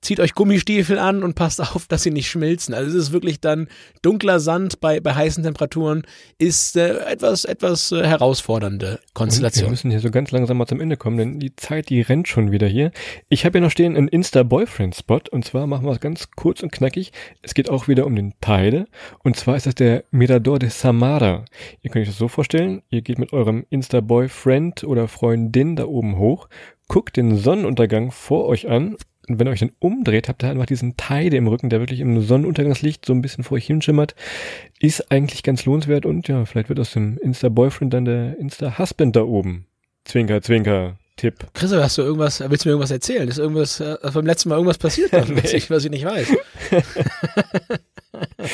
[0.00, 2.74] zieht euch Gummistiefel an und passt auf, dass sie nicht schmilzen.
[2.74, 3.68] Also es ist wirklich dann
[4.02, 6.02] dunkler Sand bei, bei heißen Temperaturen,
[6.38, 9.64] ist äh, etwas, etwas äh, herausfordernde Konstellation.
[9.64, 12.00] Und wir müssen hier so ganz langsam mal zum Ende kommen, denn die Zeit, die
[12.00, 12.90] rennt schon wieder hier.
[13.28, 16.72] Ich habe ja noch stehen einen Insta-Boyfriend-Spot und zwar machen wir es ganz kurz und
[16.72, 17.12] knackig.
[17.42, 18.86] Es geht auch wieder um den Teide
[19.22, 21.44] und zwar ist das der Mirador de Samara.
[21.82, 26.18] Ihr könnt euch das so vorstellen, ihr geht mit eurem Insta-Boyfriend oder Freundin da oben
[26.18, 26.48] hoch,
[26.88, 28.96] guckt den Sonnenuntergang vor euch an
[29.28, 32.00] und wenn ihr euch dann umdreht, habt ihr einfach diesen Teide im Rücken, der wirklich
[32.00, 34.14] im Sonnenuntergangslicht so ein bisschen vor euch hinschimmert.
[34.80, 39.22] Ist eigentlich ganz lohnenswert und ja, vielleicht wird aus dem Insta-Boyfriend dann der Insta-Husband da
[39.22, 39.66] oben.
[40.04, 40.98] Zwinker, zwinker.
[41.16, 41.46] Tipp.
[41.54, 43.26] Christoph, hast du irgendwas, willst du mir irgendwas erzählen?
[43.26, 45.42] Ist irgendwas, äh, beim letzten Mal irgendwas passiert, nee.
[45.42, 46.28] was, ich, was ich nicht weiß?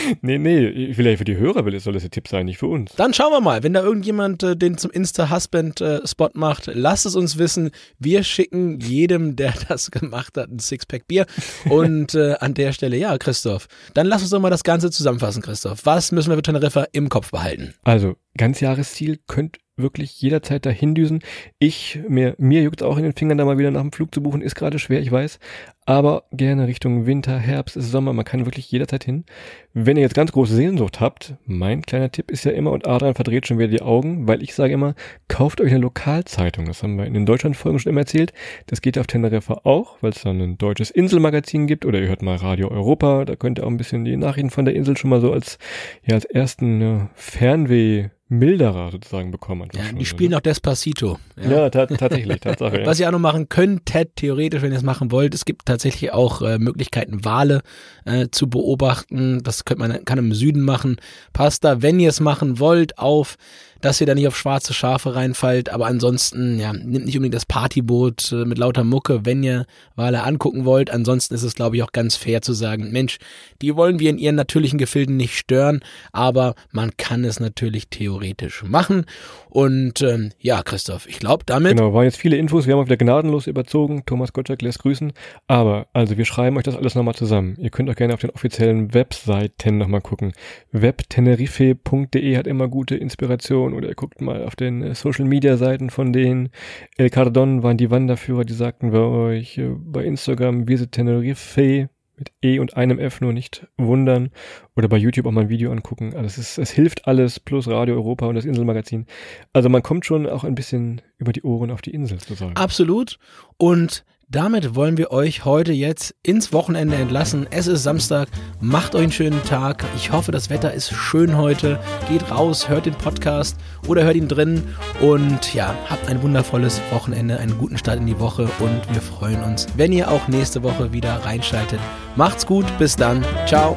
[0.22, 2.92] nee, nee, vielleicht für die Hörer soll das ein Tipp sein, nicht für uns.
[2.96, 7.16] Dann schauen wir mal, wenn da irgendjemand äh, den zum Insta-Husband-Spot äh, macht, lasst es
[7.16, 7.70] uns wissen.
[7.98, 11.26] Wir schicken jedem, der das gemacht hat, ein Sixpack Bier.
[11.68, 15.42] Und äh, an der Stelle, ja, Christoph, dann lass uns doch mal das Ganze zusammenfassen,
[15.42, 15.84] Christoph.
[15.84, 17.74] Was müssen wir für Teneriffa im Kopf behalten?
[17.82, 21.20] Also, Ganzjahresziel könnt wirklich jederzeit dahin düsen.
[21.58, 24.22] Ich, mir, mir juckt auch in den Fingern, da mal wieder nach dem Flug zu
[24.22, 25.38] buchen, ist gerade schwer, ich weiß.
[25.84, 29.24] Aber gerne Richtung Winter, Herbst, Sommer, man kann wirklich jederzeit hin.
[29.72, 33.14] Wenn ihr jetzt ganz große Sehnsucht habt, mein kleiner Tipp ist ja immer, und Adrian
[33.14, 34.94] verdreht schon wieder die Augen, weil ich sage immer,
[35.26, 36.66] kauft euch eine Lokalzeitung.
[36.66, 38.32] Das haben wir in den Deutschlandfolgen schon immer erzählt.
[38.66, 42.22] Das geht auf Teneriffa auch, weil es dann ein deutsches Inselmagazin gibt, oder ihr hört
[42.22, 45.10] mal Radio Europa, da könnt ihr auch ein bisschen die Nachrichten von der Insel schon
[45.10, 45.58] mal so als,
[46.06, 49.68] ja, als ersten ja, Fernweh milderer sozusagen bekommen.
[49.74, 50.36] Ja, die spielen so, ne?
[50.38, 51.18] auch Despacito.
[51.36, 52.80] Ja, ja tatsächlich, Tatsache.
[52.80, 52.86] Ja.
[52.86, 55.66] Was ihr auch noch machen könnt, Ted, theoretisch, wenn ihr es machen wollt, es gibt
[55.66, 57.62] tatsächlich auch äh, Möglichkeiten, Wale
[58.04, 59.42] äh, zu beobachten.
[59.42, 60.96] Das könnte man kann im Süden machen.
[61.32, 63.36] Passt da, wenn ihr es machen wollt, auf
[63.82, 67.44] dass ihr da nicht auf schwarze Schafe reinfallt, aber ansonsten, ja, nimmt nicht unbedingt das
[67.44, 69.66] Partyboot äh, mit lauter Mucke, wenn ihr
[69.96, 70.90] Wale angucken wollt.
[70.90, 73.18] Ansonsten ist es, glaube ich, auch ganz fair zu sagen, Mensch,
[73.60, 75.80] die wollen wir in ihren natürlichen Gefilden nicht stören,
[76.12, 79.04] aber man kann es natürlich theoretisch machen.
[79.52, 81.76] Und ähm, ja, Christoph, ich glaube damit.
[81.76, 84.04] Genau, waren jetzt viele Infos, wir haben auch wieder gnadenlos überzogen.
[84.06, 85.12] Thomas Gottschalk lässt grüßen.
[85.46, 87.56] Aber, also wir schreiben euch das alles nochmal zusammen.
[87.58, 90.32] Ihr könnt auch gerne auf den offiziellen Webseiten nochmal gucken.
[90.70, 95.90] webtenerife.de hat immer gute Inspiration oder ihr guckt mal auf den äh, Social Media Seiten
[95.90, 96.48] von denen.
[96.96, 101.90] El Cardon waren die Wanderführer, die sagten wir euch äh, bei Instagram Visit Tenerife
[102.22, 104.30] mit E und einem F nur nicht wundern
[104.76, 106.14] oder bei YouTube auch mal ein Video angucken.
[106.14, 109.06] Also es, ist, es hilft alles, plus Radio Europa und das Inselmagazin.
[109.52, 112.54] Also man kommt schon auch ein bisschen über die Ohren auf die Insel zu sagen.
[112.54, 113.18] Absolut.
[113.56, 117.46] Und damit wollen wir euch heute jetzt ins Wochenende entlassen.
[117.50, 118.28] Es ist Samstag.
[118.60, 119.84] Macht euch einen schönen Tag.
[119.94, 121.78] Ich hoffe, das Wetter ist schön heute.
[122.08, 123.56] Geht raus, hört den Podcast
[123.86, 124.62] oder hört ihn drin.
[125.00, 128.48] Und ja, habt ein wundervolles Wochenende, einen guten Start in die Woche.
[128.58, 131.80] Und wir freuen uns, wenn ihr auch nächste Woche wieder reinschaltet.
[132.16, 132.66] Macht's gut.
[132.78, 133.22] Bis dann.
[133.46, 133.76] Ciao.